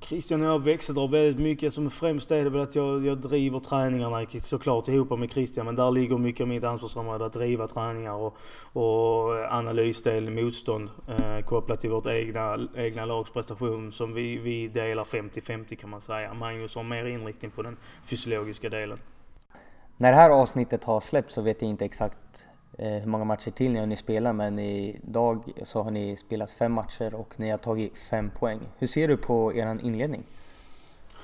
Christian 0.00 0.42
och 0.42 0.46
jag 0.46 0.64
växlar 0.64 1.08
väldigt 1.08 1.42
mycket. 1.42 1.74
Som 1.74 1.90
främst 1.90 2.30
är 2.30 2.44
det 2.44 2.50
väl 2.50 2.60
att 2.60 2.74
jag, 2.74 3.06
jag 3.06 3.18
driver 3.18 3.60
träningarna 3.60 4.26
såklart 4.42 4.88
ihop 4.88 5.18
med 5.18 5.30
Christian. 5.30 5.66
Men 5.66 5.76
där 5.76 5.90
ligger 5.90 6.18
mycket 6.18 6.40
av 6.40 6.48
mitt 6.48 6.64
ansvarsområde 6.64 7.26
att 7.26 7.32
driva 7.32 7.68
träningar 7.68 8.14
och, 8.14 8.36
och 8.72 9.30
analysdel, 9.50 10.30
motstånd 10.30 10.90
eh, 11.08 11.44
kopplat 11.44 11.80
till 11.80 11.90
vårt 11.90 12.06
egna, 12.06 12.68
egna 12.76 13.04
lags 13.04 13.30
prestation 13.30 13.92
som 13.92 14.14
vi, 14.14 14.36
vi 14.36 14.68
delar 14.68 15.04
50-50 15.04 15.74
kan 15.74 15.90
man 15.90 16.00
säga. 16.00 16.34
Magnus 16.34 16.74
har 16.74 16.82
mer 16.82 17.04
inriktning 17.04 17.50
på 17.50 17.62
den 17.62 17.76
fysiologiska 18.04 18.68
delen. 18.68 18.98
När 20.02 20.10
det 20.10 20.16
här 20.16 20.30
avsnittet 20.30 20.84
har 20.84 21.00
släppts 21.00 21.34
så 21.34 21.42
vet 21.42 21.62
jag 21.62 21.70
inte 21.70 21.84
exakt 21.84 22.48
Eh, 22.78 22.92
hur 22.92 23.06
många 23.06 23.24
matcher 23.24 23.50
till 23.50 23.72
ni 23.72 23.78
har 23.78 23.86
ni 23.86 23.96
spelat 23.96 24.34
men 24.34 24.58
idag 24.58 25.44
så 25.62 25.82
har 25.82 25.90
ni 25.90 26.16
spelat 26.16 26.50
fem 26.50 26.72
matcher 26.72 27.14
och 27.14 27.34
ni 27.36 27.50
har 27.50 27.58
tagit 27.58 27.98
fem 27.98 28.30
poäng. 28.38 28.60
Hur 28.78 28.86
ser 28.86 29.08
du 29.08 29.16
på 29.16 29.54
er 29.54 29.78
inledning? 29.82 30.24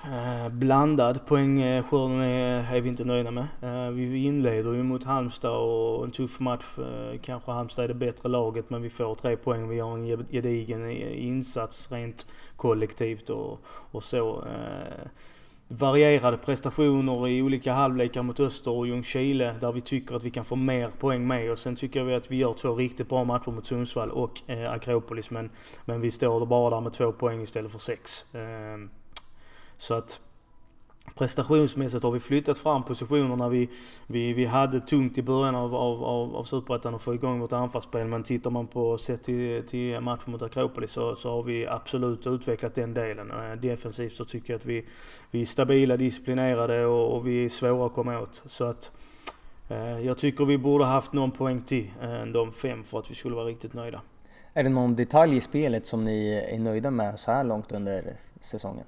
Eh, 0.04 0.48
blandad. 0.48 1.26
Poängskörden 1.26 2.20
eh, 2.20 2.26
är, 2.26 2.60
eh, 2.60 2.72
är 2.72 2.80
vi 2.80 2.88
inte 2.88 3.04
nöjda 3.04 3.30
med. 3.30 3.46
Eh, 3.62 3.90
vi 3.90 4.24
inleder 4.24 4.72
ju 4.72 4.82
mot 4.82 5.04
Halmstad 5.04 5.56
och 5.56 6.04
en 6.04 6.10
tuff 6.10 6.40
match. 6.40 6.78
Eh, 6.78 7.20
kanske 7.22 7.50
Halmstad 7.50 7.84
är 7.84 7.88
det 7.88 7.94
bättre 7.94 8.28
laget 8.28 8.70
men 8.70 8.82
vi 8.82 8.90
får 8.90 9.14
tre 9.14 9.36
poäng. 9.36 9.68
Vi 9.68 9.76
gör 9.76 9.94
en 9.94 10.26
gedigen 10.30 10.84
eh, 10.84 11.26
insats 11.26 11.92
rent 11.92 12.26
kollektivt 12.56 13.30
och, 13.30 13.60
och 13.90 14.04
så. 14.04 14.44
Eh, 14.44 15.08
varierade 15.68 16.36
prestationer 16.36 17.28
i 17.28 17.42
olika 17.42 17.72
halvlekar 17.72 18.22
mot 18.22 18.40
Öster 18.40 18.70
och 18.70 18.86
Ljungskile 18.86 19.54
där 19.60 19.72
vi 19.72 19.80
tycker 19.80 20.14
att 20.16 20.24
vi 20.24 20.30
kan 20.30 20.44
få 20.44 20.56
mer 20.56 20.90
poäng 20.98 21.26
med 21.26 21.52
och 21.52 21.58
sen 21.58 21.76
tycker 21.76 22.04
vi 22.04 22.14
att 22.14 22.30
vi 22.30 22.36
gör 22.36 22.54
två 22.54 22.74
riktigt 22.74 23.08
bra 23.08 23.24
matcher 23.24 23.50
mot 23.50 23.66
Sundsvall 23.66 24.10
och 24.10 24.50
eh, 24.50 24.72
Akropolis 24.72 25.30
men, 25.30 25.50
men 25.84 26.00
vi 26.00 26.10
står 26.10 26.46
bara 26.46 26.70
där 26.70 26.80
med 26.80 26.92
två 26.92 27.12
poäng 27.12 27.42
istället 27.42 27.72
för 27.72 27.78
sex. 27.78 28.34
Eh, 28.34 28.78
så 29.78 29.94
att 29.94 30.20
prestationsmässigt 31.18 32.02
har 32.02 32.10
vi 32.10 32.20
flyttat 32.20 32.58
fram 32.58 32.82
positionerna. 32.82 33.48
Vi, 33.48 33.68
vi, 34.06 34.32
vi 34.32 34.44
hade 34.44 34.80
tungt 34.80 35.18
i 35.18 35.22
början 35.22 35.54
av, 35.54 35.74
av, 35.74 36.04
av, 36.04 36.36
av 36.36 36.44
Superettan 36.44 36.94
att 36.94 37.02
få 37.02 37.14
igång 37.14 37.40
vårt 37.40 37.52
anfallsspel 37.52 38.06
men 38.06 38.24
tittar 38.24 38.50
man 38.50 38.66
på 38.66 38.98
sett 38.98 39.22
till, 39.22 39.62
till 39.66 40.00
matchen 40.00 40.32
mot 40.32 40.42
Akropolis 40.42 40.90
så, 40.90 41.16
så 41.16 41.30
har 41.30 41.42
vi 41.42 41.66
absolut 41.66 42.26
utvecklat 42.26 42.74
den 42.74 42.94
delen. 42.94 43.30
Eh, 43.30 43.52
defensivt 43.60 44.12
så 44.12 44.24
tycker 44.24 44.52
jag 44.52 44.58
att 44.58 44.66
vi, 44.66 44.84
vi 45.30 45.42
är 45.42 45.46
stabila, 45.46 45.96
disciplinerade 45.96 46.86
och, 46.86 47.16
och 47.16 47.26
vi 47.26 47.44
är 47.44 47.48
svåra 47.48 47.86
att 47.86 47.94
komma 47.94 48.20
åt. 48.20 48.42
Så 48.46 48.64
att 48.64 48.90
eh, 49.68 50.00
jag 50.00 50.18
tycker 50.18 50.44
vi 50.44 50.58
borde 50.58 50.84
haft 50.84 51.12
någon 51.12 51.30
poäng 51.30 51.62
till 51.62 51.90
än 52.02 52.32
de 52.32 52.52
fem 52.52 52.84
för 52.84 52.98
att 52.98 53.10
vi 53.10 53.14
skulle 53.14 53.34
vara 53.36 53.46
riktigt 53.46 53.74
nöjda. 53.74 54.00
Är 54.52 54.62
det 54.62 54.70
någon 54.70 54.96
detalj 54.96 55.36
i 55.36 55.40
spelet 55.40 55.86
som 55.86 56.04
ni 56.04 56.44
är 56.52 56.58
nöjda 56.58 56.90
med 56.90 57.18
så 57.18 57.30
här 57.30 57.44
långt 57.44 57.72
under 57.72 58.16
säsongen? 58.40 58.84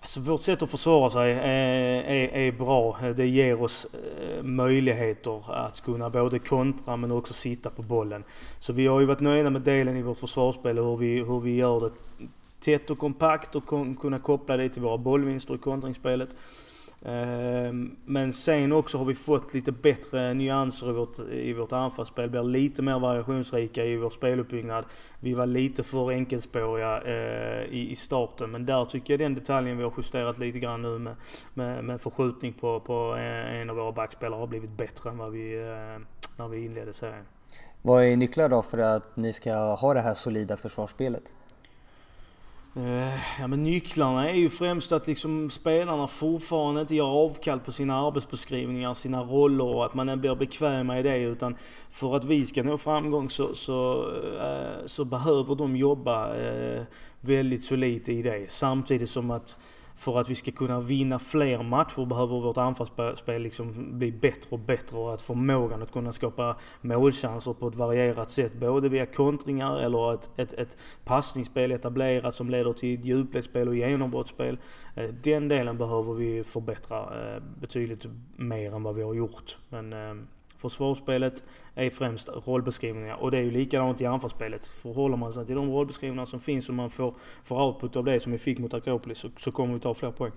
Alltså 0.00 0.20
vårt 0.20 0.42
sätt 0.42 0.62
att 0.62 0.70
försvara 0.70 1.10
sig 1.10 1.32
är, 1.32 2.02
är, 2.02 2.28
är 2.28 2.52
bra. 2.52 2.98
Det 3.16 3.26
ger 3.26 3.62
oss 3.62 3.86
eh, 3.92 4.42
möjligheter 4.42 5.52
att 5.52 5.80
kunna 5.80 6.10
både 6.10 6.38
kontra 6.38 6.96
men 6.96 7.12
också 7.12 7.34
sitta 7.34 7.70
på 7.70 7.82
bollen. 7.82 8.24
Så 8.60 8.72
vi 8.72 8.86
har 8.86 9.00
ju 9.00 9.06
varit 9.06 9.20
nöjda 9.20 9.50
med 9.50 9.62
delen 9.62 9.96
i 9.96 10.02
vårt 10.02 10.18
försvarsspel 10.18 10.78
och 10.78 10.84
hur 10.84 10.96
vi, 10.96 11.18
hur 11.18 11.40
vi 11.40 11.56
gör 11.56 11.80
det 11.80 11.90
tätt 12.60 12.90
och 12.90 12.98
kompakt 12.98 13.56
och 13.56 13.66
kunna 14.00 14.18
koppla 14.18 14.56
det 14.56 14.68
till 14.68 14.82
våra 14.82 14.98
bollvinster 14.98 15.54
i 15.54 15.58
kontringsspelet. 15.58 16.36
Ehm, 17.04 17.96
men 18.04 18.32
sen 18.32 18.72
också 18.72 18.98
har 18.98 19.04
vi 19.04 19.14
fått 19.14 19.54
lite 19.54 19.72
bättre 19.72 20.34
nyanser 20.34 20.90
i 20.90 20.92
vårt, 20.92 21.18
i 21.18 21.52
vårt 21.52 21.72
anfallsspel. 21.72 22.30
Blir 22.30 22.42
lite 22.42 22.82
mer 22.82 22.98
variationsrika 22.98 23.84
i 23.84 23.96
vår 23.96 24.10
speluppbyggnad. 24.10 24.84
Vi 25.20 25.34
var 25.34 25.46
lite 25.46 25.82
för 25.82 26.10
enkelspåriga 26.10 27.02
eh, 27.02 27.64
i, 27.64 27.90
i 27.90 27.96
starten. 27.96 28.50
Men 28.50 28.66
där 28.66 28.84
tycker 28.84 29.12
jag 29.12 29.20
den 29.20 29.34
detaljen 29.34 29.76
vi 29.76 29.84
har 29.84 29.92
justerat 29.96 30.38
lite 30.38 30.58
grann 30.58 30.82
nu 30.82 30.98
med, 30.98 31.16
med, 31.54 31.84
med 31.84 32.00
förskjutning 32.00 32.52
på, 32.52 32.80
på 32.80 33.16
eh, 33.16 33.60
en 33.60 33.70
av 33.70 33.76
våra 33.76 33.92
backspelare 33.92 34.38
har 34.38 34.46
blivit 34.46 34.70
bättre 34.70 35.10
än 35.10 35.18
vad 35.18 35.32
vi, 35.32 35.54
eh, 35.54 36.04
när 36.36 36.48
vi 36.48 36.64
inledde 36.64 36.92
serien. 36.92 37.24
Vad 37.82 38.04
är 38.04 38.16
nycklar 38.16 38.48
då 38.48 38.62
för 38.62 38.78
att 38.78 39.16
ni 39.16 39.32
ska 39.32 39.74
ha 39.74 39.94
det 39.94 40.00
här 40.00 40.14
solida 40.14 40.56
försvarsspelet? 40.56 41.32
Eh, 42.78 43.40
ja 43.40 43.46
men 43.46 43.62
nycklarna 43.62 44.30
är 44.30 44.34
ju 44.34 44.48
främst 44.48 44.92
att 44.92 45.06
liksom 45.06 45.50
spelarna 45.50 46.06
fortfarande 46.06 46.80
inte 46.80 46.94
gör 46.94 47.06
avkall 47.06 47.60
på 47.60 47.72
sina 47.72 48.06
arbetsbeskrivningar, 48.06 48.94
sina 48.94 49.22
roller 49.22 49.64
och 49.64 49.84
att 49.84 49.94
man 49.94 50.20
blir 50.20 50.34
bekväma 50.34 50.98
i 50.98 51.02
det. 51.02 51.18
Utan 51.18 51.56
för 51.90 52.16
att 52.16 52.24
vi 52.24 52.46
ska 52.46 52.62
nå 52.62 52.78
framgång 52.78 53.30
så, 53.30 53.54
så, 53.54 54.10
eh, 54.40 54.86
så 54.86 55.04
behöver 55.04 55.54
de 55.54 55.76
jobba 55.76 56.36
eh, 56.36 56.82
väldigt 57.20 57.64
solitt 57.64 58.08
i 58.08 58.22
det. 58.22 58.50
Samtidigt 58.50 59.10
som 59.10 59.30
att 59.30 59.58
för 59.98 60.18
att 60.18 60.30
vi 60.30 60.34
ska 60.34 60.50
kunna 60.50 60.80
vinna 60.80 61.18
fler 61.18 61.62
matcher 61.62 62.06
behöver 62.06 62.40
vårt 62.40 62.56
anfallsspel 62.56 63.42
liksom 63.42 63.98
bli 63.98 64.12
bättre 64.12 64.48
och 64.50 64.58
bättre 64.58 64.96
och 64.96 65.14
att 65.14 65.22
förmågan 65.22 65.82
att 65.82 65.92
kunna 65.92 66.12
skapa 66.12 66.56
målchanser 66.80 67.52
på 67.52 67.68
ett 67.68 67.74
varierat 67.74 68.30
sätt. 68.30 68.54
Både 68.54 68.88
via 68.88 69.06
kontringar 69.06 69.80
eller 69.80 70.14
ett, 70.14 70.30
ett, 70.36 70.52
ett 70.52 70.76
passningsspel 71.04 71.72
etablerat 71.72 72.34
som 72.34 72.50
leder 72.50 72.72
till 72.72 73.00
djupledsspel 73.00 73.68
och 73.68 73.76
genombrottsspel. 73.76 74.58
Eh, 74.94 75.08
den 75.22 75.48
delen 75.48 75.78
behöver 75.78 76.14
vi 76.14 76.44
förbättra 76.44 76.98
eh, 76.98 77.42
betydligt 77.60 78.06
mer 78.36 78.74
än 78.74 78.82
vad 78.82 78.94
vi 78.94 79.02
har 79.02 79.14
gjort. 79.14 79.58
Men 79.68 79.92
eh, 79.92 80.14
Försvarsspelet 80.58 81.44
är 81.74 81.90
främst 81.90 82.28
rollbeskrivningar 82.46 83.16
och 83.16 83.30
det 83.30 83.38
är 83.38 83.42
ju 83.42 83.50
likadant 83.50 84.00
i 84.00 84.06
anfallsspelet. 84.06 84.66
Förhåller 84.66 85.16
man 85.16 85.32
sig 85.32 85.46
till 85.46 85.54
de 85.54 85.70
rollbeskrivningar 85.70 86.26
som 86.26 86.40
finns 86.40 86.68
och 86.68 86.74
man 86.74 86.90
får, 86.90 87.14
får 87.44 87.62
output 87.62 87.96
av 87.96 88.04
det 88.04 88.20
som 88.20 88.32
vi 88.32 88.38
fick 88.38 88.58
mot 88.58 88.74
Akropolis 88.74 89.18
så, 89.18 89.30
så 89.38 89.52
kommer 89.52 89.74
vi 89.74 89.80
ta 89.80 89.94
fler 89.94 90.10
poäng. 90.10 90.32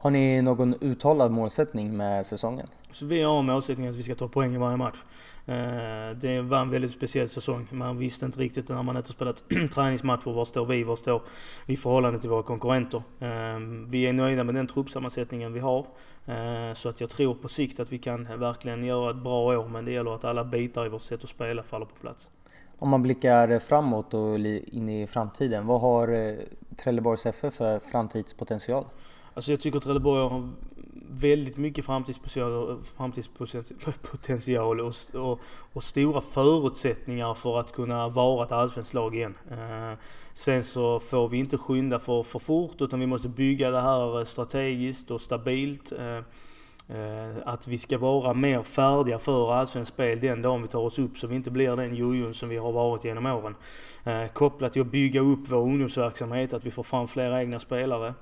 Har 0.00 0.10
ni 0.10 0.42
någon 0.42 0.74
uttalad 0.80 1.32
målsättning 1.32 1.96
med 1.96 2.26
säsongen? 2.26 2.66
Så 2.92 3.06
vi 3.06 3.22
har 3.22 3.42
målsättningen 3.42 3.90
att 3.90 3.98
vi 3.98 4.02
ska 4.02 4.14
ta 4.14 4.28
poäng 4.28 4.54
i 4.54 4.58
varje 4.58 4.76
match. 4.76 4.96
Eh, 5.46 6.16
det 6.16 6.40
var 6.40 6.60
en 6.60 6.70
väldigt 6.70 6.92
speciell 6.92 7.28
säsong. 7.28 7.68
Man 7.70 7.98
visste 7.98 8.26
inte 8.26 8.38
riktigt 8.38 8.68
när 8.68 8.82
man 8.82 8.96
inte 8.96 9.10
spelat 9.10 9.42
träningsmatcher, 9.74 10.30
var 10.30 10.44
står 10.44 10.66
vi, 10.66 10.82
var 10.82 10.96
står 10.96 11.22
vi 11.66 11.74
i 11.74 11.76
förhållande 11.76 12.20
till 12.20 12.30
våra 12.30 12.42
konkurrenter. 12.42 13.02
Eh, 13.20 13.60
vi 13.88 14.06
är 14.06 14.12
nöjda 14.12 14.44
med 14.44 14.54
den 14.54 14.66
truppsammansättningen 14.66 15.52
vi 15.52 15.60
har. 15.60 15.86
Eh, 16.26 16.74
så 16.74 16.88
att 16.88 17.00
jag 17.00 17.10
tror 17.10 17.34
på 17.34 17.48
sikt 17.48 17.80
att 17.80 17.92
vi 17.92 17.98
kan 17.98 18.38
verkligen 18.40 18.84
göra 18.84 19.10
ett 19.10 19.22
bra 19.22 19.58
år, 19.58 19.68
men 19.68 19.84
det 19.84 19.92
gäller 19.92 20.14
att 20.14 20.24
alla 20.24 20.44
bitar 20.44 20.86
i 20.86 20.88
vårt 20.88 21.02
sätt 21.02 21.24
att 21.24 21.30
spela 21.30 21.62
faller 21.62 21.86
på 21.86 21.94
plats. 22.00 22.28
Om 22.78 22.88
man 22.88 23.02
blickar 23.02 23.58
framåt 23.58 24.14
och 24.14 24.38
in 24.38 24.88
i 24.88 25.06
framtiden, 25.06 25.66
vad 25.66 25.80
har 25.80 26.36
Trelleborgs 26.76 27.26
FF 27.26 27.54
för 27.54 27.78
framtidspotential? 27.78 28.84
Alltså 29.38 29.52
jag 29.52 29.60
tycker 29.60 29.78
Trelleborg 29.78 30.28
har 30.28 30.48
väldigt 31.10 31.56
mycket 31.56 31.84
framtidspotential, 31.84 32.82
framtidspotential 32.96 34.80
och, 34.80 34.94
och, 35.14 35.40
och, 35.72 35.84
stora 35.84 36.20
förutsättningar 36.20 37.34
för 37.34 37.60
att 37.60 37.72
kunna 37.72 38.08
vara 38.08 38.44
ett 38.44 38.52
allsvenskt 38.52 38.94
lag 38.94 39.14
igen. 39.14 39.34
Eh, 39.50 39.98
sen 40.34 40.64
så 40.64 41.00
får 41.00 41.28
vi 41.28 41.38
inte 41.38 41.58
skynda 41.58 41.98
för, 41.98 42.22
för 42.22 42.38
fort 42.38 42.80
utan 42.80 43.00
vi 43.00 43.06
måste 43.06 43.28
bygga 43.28 43.70
det 43.70 43.80
här 43.80 44.24
strategiskt 44.24 45.10
och 45.10 45.20
stabilt. 45.20 45.92
Eh, 45.92 46.16
eh 46.96 47.36
att 47.44 47.68
vi 47.68 47.78
ska 47.78 47.98
vara 47.98 48.34
mer 48.34 48.62
färdiga 48.62 49.18
för 49.18 49.52
allsvenskt 49.52 49.94
spel 49.94 50.20
den 50.20 50.42
dagen 50.42 50.62
vi 50.62 50.68
tar 50.68 50.80
oss 50.80 50.98
upp 50.98 51.18
så 51.18 51.26
vi 51.26 51.36
inte 51.36 51.50
blir 51.50 51.76
den 51.76 51.94
jojon 51.94 52.34
som 52.34 52.48
vi 52.48 52.56
har 52.56 52.72
varit 52.72 53.04
genom 53.04 53.26
åren. 53.26 53.54
Eh, 54.04 54.26
kopplat 54.32 54.72
till 54.72 54.82
att 54.82 54.90
bygga 54.90 55.20
upp 55.20 55.40
vår 55.48 55.62
ungdomsverksamhet, 55.62 56.52
att 56.52 56.66
vi 56.66 56.70
får 56.70 56.82
fram 56.82 57.08
fler 57.08 57.38
egna 57.38 57.60
spelare 57.60 58.14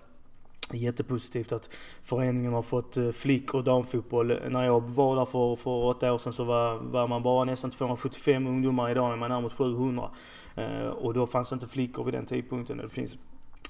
jättepositivt 0.73 1.53
att 1.53 1.71
föreningen 2.03 2.53
har 2.53 2.63
fått 2.63 2.97
eh, 2.97 3.11
flick 3.11 3.55
och 3.55 3.65
damfotboll. 3.65 4.39
När 4.49 4.65
jag 4.65 4.81
var 4.81 5.17
där 5.17 5.25
för, 5.25 5.57
för 5.57 5.71
åtta 5.71 6.13
år 6.13 6.19
sedan 6.19 6.33
så 6.33 6.45
var, 6.45 6.77
var 6.77 7.09
man 7.09 7.23
bara 7.23 7.45
nästan 7.45 7.71
275 7.71 8.47
ungdomar. 8.47 8.91
Idag 8.91 9.13
är 9.13 9.17
man 9.17 9.31
närmare 9.31 9.51
700. 9.51 10.11
Eh, 10.55 10.87
och 10.87 11.15
då 11.15 11.27
fanns 11.27 11.49
det 11.49 11.55
inte 11.55 11.69
flickor 11.69 12.05
vid 12.05 12.15
den 12.15 12.27
tidpunkten. 12.27 12.77
Det 12.77 12.89
finns, 12.89 13.17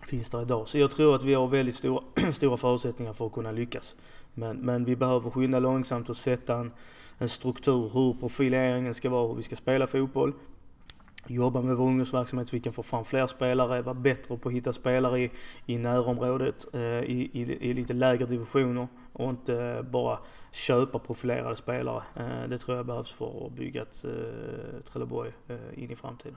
finns 0.06 0.30
där 0.30 0.42
idag. 0.42 0.68
Så 0.68 0.78
jag 0.78 0.90
tror 0.90 1.14
att 1.14 1.24
vi 1.24 1.34
har 1.34 1.46
väldigt 1.46 1.74
stora, 1.74 2.02
stora 2.32 2.56
förutsättningar 2.56 3.12
för 3.12 3.26
att 3.26 3.32
kunna 3.32 3.52
lyckas. 3.52 3.94
Men, 4.34 4.56
men 4.56 4.84
vi 4.84 4.96
behöver 4.96 5.30
skynda 5.30 5.58
långsamt 5.58 6.10
och 6.10 6.16
sätta 6.16 6.54
en, 6.54 6.72
en 7.18 7.28
struktur 7.28 7.90
hur 7.92 8.12
profileringen 8.20 8.94
ska 8.94 9.10
vara, 9.10 9.28
hur 9.28 9.34
vi 9.34 9.42
ska 9.42 9.56
spela 9.56 9.86
fotboll 9.86 10.32
jobba 11.30 11.62
med 11.62 11.76
vår 11.76 11.86
ungdomsverksamhet 11.86 12.48
så 12.48 12.56
vi 12.56 12.60
kan 12.60 12.72
få 12.72 12.82
fram 12.82 13.04
fler 13.04 13.26
spelare, 13.26 13.82
vara 13.82 13.94
bättre 13.94 14.36
på 14.36 14.48
att 14.48 14.54
hitta 14.54 14.72
spelare 14.72 15.20
i, 15.20 15.30
i 15.66 15.78
närområdet, 15.78 16.66
eh, 16.72 16.80
i, 16.80 17.30
i, 17.32 17.70
i, 17.70 17.74
lite 17.74 17.92
lägre 17.92 18.26
divisioner 18.26 18.88
och 19.12 19.30
inte 19.30 19.54
eh, 19.54 19.82
bara 19.82 20.18
köpa 20.52 20.98
profilerade 20.98 21.56
spelare. 21.56 22.02
Eh, 22.16 22.48
det 22.48 22.58
tror 22.58 22.76
jag 22.76 22.86
behövs 22.86 23.12
för 23.12 23.46
att 23.46 23.52
bygga 23.52 23.82
ett 23.82 24.04
eh, 24.04 24.82
Trelleborg 24.84 25.32
eh, 25.48 25.82
in 25.82 25.90
i 25.90 25.96
framtiden. 25.96 26.36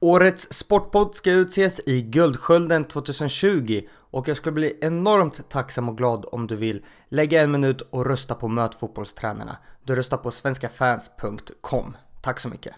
Årets 0.00 0.52
Sportpodd 0.52 1.14
ska 1.14 1.30
utses 1.30 1.80
i 1.86 2.02
Guldskölden 2.02 2.84
2020 2.84 3.82
och 3.98 4.28
jag 4.28 4.36
skulle 4.36 4.52
bli 4.52 4.78
enormt 4.80 5.48
tacksam 5.50 5.88
och 5.88 5.98
glad 5.98 6.26
om 6.32 6.46
du 6.46 6.56
vill 6.56 6.84
lägga 7.08 7.42
en 7.42 7.50
minut 7.50 7.80
och 7.80 8.06
rösta 8.06 8.34
på 8.34 8.48
Möt 8.48 8.74
fotbollstränarna. 8.74 9.56
Du 9.84 9.94
röstar 9.94 10.16
på 10.16 10.30
svenskafans.com. 10.30 11.96
Tack 12.22 12.40
så 12.40 12.48
mycket! 12.48 12.74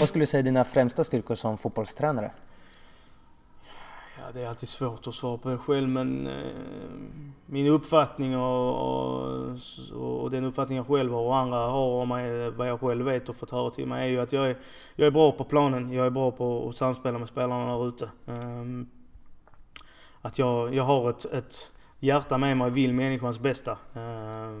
Vad 0.00 0.08
skulle 0.08 0.22
du 0.22 0.26
säga 0.26 0.38
är 0.38 0.44
dina 0.44 0.64
främsta 0.64 1.04
styrkor 1.04 1.34
som 1.34 1.58
fotbollstränare? 1.58 2.32
Ja, 4.26 4.32
det 4.32 4.40
är 4.40 4.48
alltid 4.48 4.68
svårt 4.68 5.06
att 5.06 5.14
svara 5.14 5.38
på 5.38 5.48
det 5.48 5.58
själv 5.58 5.88
men 5.88 6.26
eh, 6.26 6.52
min 7.46 7.66
uppfattning 7.66 8.36
och, 8.36 8.74
och, 8.74 9.58
och, 9.92 10.30
den 10.30 10.44
uppfattning 10.44 10.76
jag 10.76 10.86
själv 10.86 11.12
har 11.12 11.20
och 11.20 11.36
andra 11.36 11.58
har 11.58 12.02
om 12.02 12.08
mig, 12.08 12.50
vad 12.50 12.68
jag 12.68 12.80
själv 12.80 13.04
vet 13.04 13.28
och 13.28 13.36
fått 13.36 13.50
höra 13.50 13.70
till 13.70 13.86
mig 13.86 14.08
är 14.08 14.10
ju 14.10 14.20
att 14.20 14.32
jag 14.32 14.50
är, 14.50 14.58
jag 14.96 15.06
är 15.06 15.10
bra 15.10 15.32
på 15.32 15.44
planen. 15.44 15.92
Jag 15.92 16.06
är 16.06 16.10
bra 16.10 16.30
på 16.30 16.68
att 16.68 16.76
samspela 16.76 17.18
med 17.18 17.28
spelarna 17.28 17.78
där 17.78 17.88
ute. 17.88 18.10
Eh, 18.26 18.64
att 20.20 20.38
jag, 20.38 20.74
jag 20.74 20.84
har 20.84 21.10
ett, 21.10 21.24
ett 21.24 21.70
hjärta 22.00 22.38
med 22.38 22.56
mig 22.56 22.70
vill 22.70 22.94
människans 22.94 23.38
bästa. 23.38 23.70
Eh, 23.70 24.58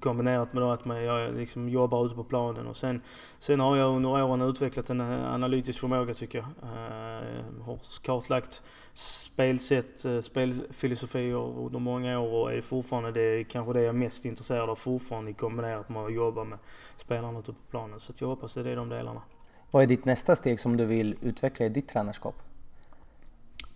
kombinerat 0.00 0.52
med 0.52 0.62
då 0.62 0.70
att 0.70 0.86
jag 0.86 1.34
liksom 1.34 1.68
jobbar 1.68 2.06
ute 2.06 2.14
på 2.14 2.24
planen. 2.24 2.66
Och 2.66 2.76
sen, 2.76 3.02
sen 3.38 3.60
har 3.60 3.76
jag 3.76 3.96
under 3.96 4.22
åren 4.22 4.42
utvecklat 4.42 4.90
en 4.90 5.00
eh, 5.00 5.34
analytisk 5.34 5.80
förmåga 5.80 6.14
tycker 6.14 6.38
jag. 6.38 6.46
Eh, 6.62 7.64
har 7.64 7.78
kartlagt 8.02 8.62
spelsätt, 8.94 10.04
eh, 10.04 10.20
spelfilosofier 10.20 11.58
under 11.58 11.78
många 11.78 12.20
år 12.20 12.42
och 12.42 12.52
är 12.52 12.60
fortfarande 12.60 13.12
det 13.12 13.44
kanske 13.44 13.72
det 13.72 13.80
jag 13.80 13.88
är 13.88 13.92
mest 13.92 14.24
intresserad 14.24 14.70
av 14.70 14.76
fortfarande 14.76 15.32
kombinerat 15.32 15.88
med 15.88 16.04
att 16.04 16.14
jobba 16.14 16.44
med 16.44 16.58
spelarna 16.96 17.38
ute 17.38 17.52
på 17.52 17.58
planen. 17.70 18.00
Så 18.00 18.12
jag 18.18 18.28
hoppas 18.28 18.54
det 18.54 18.70
är 18.70 18.76
de 18.76 18.88
delarna. 18.88 19.22
Vad 19.70 19.82
är 19.82 19.86
ditt 19.86 20.04
nästa 20.04 20.36
steg 20.36 20.60
som 20.60 20.76
du 20.76 20.86
vill 20.86 21.16
utveckla 21.20 21.66
i 21.66 21.68
ditt 21.68 21.88
tränarskap? 21.88 22.34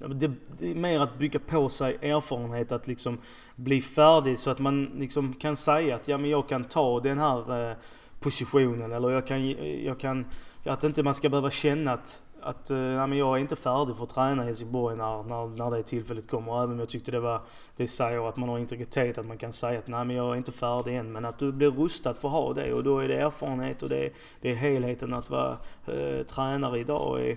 Det, 0.09 0.31
det, 0.59 0.71
är 0.71 0.75
mer 0.75 1.01
att 1.01 1.19
bygga 1.19 1.39
på 1.39 1.69
sig 1.69 1.99
erfarenhet, 2.03 2.73
att 2.73 2.87
liksom 2.87 3.19
bli 3.57 3.81
färdig 3.81 4.39
så 4.39 4.51
att 4.51 4.59
man 4.59 4.85
liksom 4.85 5.33
kan 5.35 5.57
säga 5.57 5.97
att 5.97 6.09
ja, 6.09 6.19
men 6.19 6.31
jag 6.31 6.49
kan 6.49 6.65
ta 6.65 7.01
den 7.01 7.19
här 7.19 7.71
eh, 7.71 7.77
positionen 8.21 8.93
eller 8.93 9.11
jag 9.11 9.27
kan, 9.27 9.49
jag 9.85 10.01
kan, 10.01 10.27
att 10.65 10.85
inte 10.85 11.03
man 11.03 11.15
ska 11.15 11.29
behöva 11.29 11.51
känna 11.51 11.93
att 11.93 12.23
att 12.43 12.71
eh, 12.71 12.79
ja, 12.79 13.07
men 13.07 13.19
jag 13.19 13.37
är 13.37 13.41
inte 13.41 13.57
färdig 13.57 13.97
för 13.97 14.05
att 14.05 14.11
träna 14.11 14.43
i 14.43 14.47
Helsingborg 14.47 14.97
när, 14.97 15.23
när, 15.23 15.47
när 15.47 15.77
det 15.77 15.83
tillfället 15.83 16.31
kommer. 16.31 16.63
Även 16.63 16.73
om 16.73 16.79
jag 16.79 16.89
tyckte 16.89 17.11
det 17.11 17.21
var, 17.21 17.41
det 17.77 17.89
säger 17.89 18.29
att 18.29 18.37
man 18.37 18.49
har 18.49 18.59
integritet, 18.59 19.19
att 19.19 19.27
man 19.27 19.39
kan 19.39 19.53
säga 19.53 19.79
att 19.79 19.87
nej 19.87 20.05
men 20.05 20.17
jag 20.17 20.33
är 20.33 20.37
inte 20.37 20.53
färdig 20.53 20.97
än. 20.97 21.13
Men 21.13 21.25
att 21.25 21.39
du 21.39 21.53
blir 21.53 21.71
rustad 21.71 22.15
för 22.15 22.29
att 22.29 22.35
ha 22.35 22.53
det 22.53 22.73
och 22.73 22.85
då 22.85 22.99
är 22.99 23.09
det 23.09 23.21
erfarenhet 23.21 23.83
och 23.83 23.89
det, 23.89 24.11
det 24.41 24.51
är 24.51 24.55
helheten 24.55 25.15
att 25.15 25.31
vara 25.31 25.57
eh, 25.87 26.27
tränare 26.27 26.79
idag. 26.79 27.21
Är, 27.21 27.37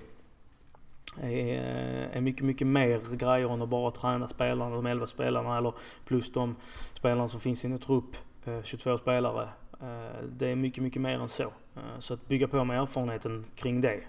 är, 1.21 2.09
är 2.13 2.21
mycket, 2.21 2.45
mycket 2.45 2.67
mer 2.67 3.15
grejer 3.15 3.53
än 3.53 3.61
att 3.61 3.69
bara 3.69 3.91
träna 3.91 4.27
spelarna, 4.27 4.75
de 4.75 4.85
11 4.85 5.07
spelarna 5.07 5.57
eller 5.57 5.73
plus 6.05 6.31
de 6.31 6.55
spelarna 6.93 7.29
som 7.29 7.39
finns 7.39 7.65
i 7.65 7.67
en 7.67 7.79
trupp, 7.79 8.15
eh, 8.45 8.61
22 8.63 8.97
spelare. 8.97 9.49
Eh, 9.81 10.23
det 10.37 10.47
är 10.47 10.55
mycket, 10.55 10.83
mycket 10.83 11.01
mer 11.01 11.19
än 11.19 11.29
så. 11.29 11.43
Eh, 11.43 11.99
så 11.99 12.13
att 12.13 12.27
bygga 12.27 12.47
på 12.47 12.63
med 12.63 12.81
erfarenheten 12.81 13.45
kring 13.55 13.81
det. 13.81 13.99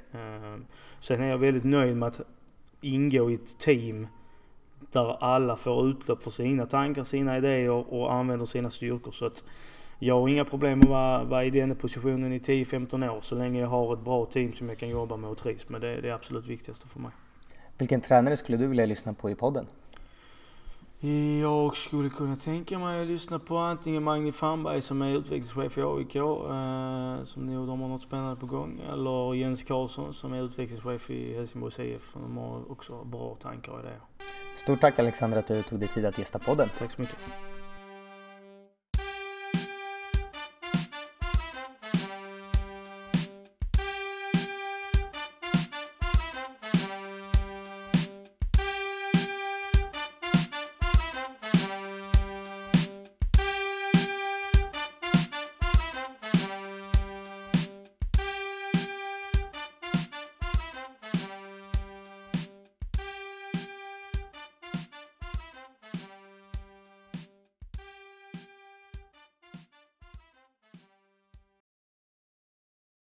Sen 1.00 1.22
är 1.22 1.26
jag 1.26 1.38
väldigt 1.38 1.64
nöjd 1.64 1.96
med 1.96 2.08
att 2.08 2.20
ingå 2.80 3.30
i 3.30 3.34
ett 3.34 3.58
team 3.58 4.06
där 4.92 5.24
alla 5.24 5.56
får 5.56 5.88
utlopp 5.88 6.22
för 6.22 6.30
sina 6.30 6.66
tankar, 6.66 7.04
sina 7.04 7.36
idéer 7.36 7.92
och 7.94 8.12
använder 8.12 8.46
sina 8.46 8.70
styrkor. 8.70 9.12
Så 9.12 9.26
att 9.26 9.44
jag 10.04 10.20
har 10.20 10.28
inga 10.28 10.44
problem 10.44 10.78
med 10.78 10.84
att 10.84 10.90
vara, 10.90 11.24
vara 11.24 11.44
i 11.44 11.50
den 11.50 11.76
positionen 11.76 12.32
i 12.32 12.38
10-15 12.38 13.10
år 13.10 13.20
så 13.22 13.34
länge 13.34 13.60
jag 13.60 13.68
har 13.68 13.94
ett 13.94 14.04
bra 14.04 14.26
team 14.26 14.52
som 14.52 14.68
jag 14.68 14.78
kan 14.78 14.88
jobba 14.88 15.16
med 15.16 15.30
och 15.30 15.38
trivs 15.38 15.68
med. 15.68 15.80
Det 15.80 15.88
är 15.88 16.02
det 16.02 16.10
absolut 16.10 16.46
viktigaste 16.46 16.88
för 16.88 17.00
mig. 17.00 17.10
Vilken 17.78 18.00
tränare 18.00 18.36
skulle 18.36 18.58
du 18.58 18.66
vilja 18.66 18.86
lyssna 18.86 19.14
på 19.14 19.30
i 19.30 19.34
podden? 19.34 19.66
Jag 21.40 21.76
skulle 21.76 22.10
kunna 22.10 22.36
tänka 22.36 22.78
mig 22.78 23.00
att 23.00 23.06
lyssna 23.06 23.38
på 23.38 23.58
antingen 23.58 24.02
Magni 24.02 24.32
Fanberg 24.32 24.82
som 24.82 25.02
är 25.02 25.16
utvecklingschef 25.16 25.78
i 25.78 25.82
AIK, 25.82 26.16
eh, 26.16 27.24
som 27.24 27.46
nu 27.46 27.66
de 27.66 27.80
har 27.80 27.88
något 27.88 28.02
spännande 28.02 28.36
på 28.36 28.46
gång, 28.46 28.80
eller 28.92 29.34
Jens 29.34 29.62
Karlsson 29.62 30.14
som 30.14 30.32
är 30.32 30.42
utvecklingschef 30.42 31.10
i 31.10 31.34
Helsingborgs 31.34 31.80
IF. 31.80 32.14
De 32.14 32.36
har 32.36 32.72
också 32.72 33.04
bra 33.04 33.36
tankar 33.40 33.72
och 33.72 33.80
idéer. 33.80 34.00
Stort 34.56 34.80
tack 34.80 34.98
Alexander 34.98 35.38
att 35.38 35.46
du 35.46 35.62
tog 35.62 35.78
dig 35.78 35.88
tid 35.88 36.06
att 36.06 36.18
gästa 36.18 36.38
podden. 36.38 36.68
Tack 36.78 36.92
så 36.92 37.00
mycket. 37.00 37.18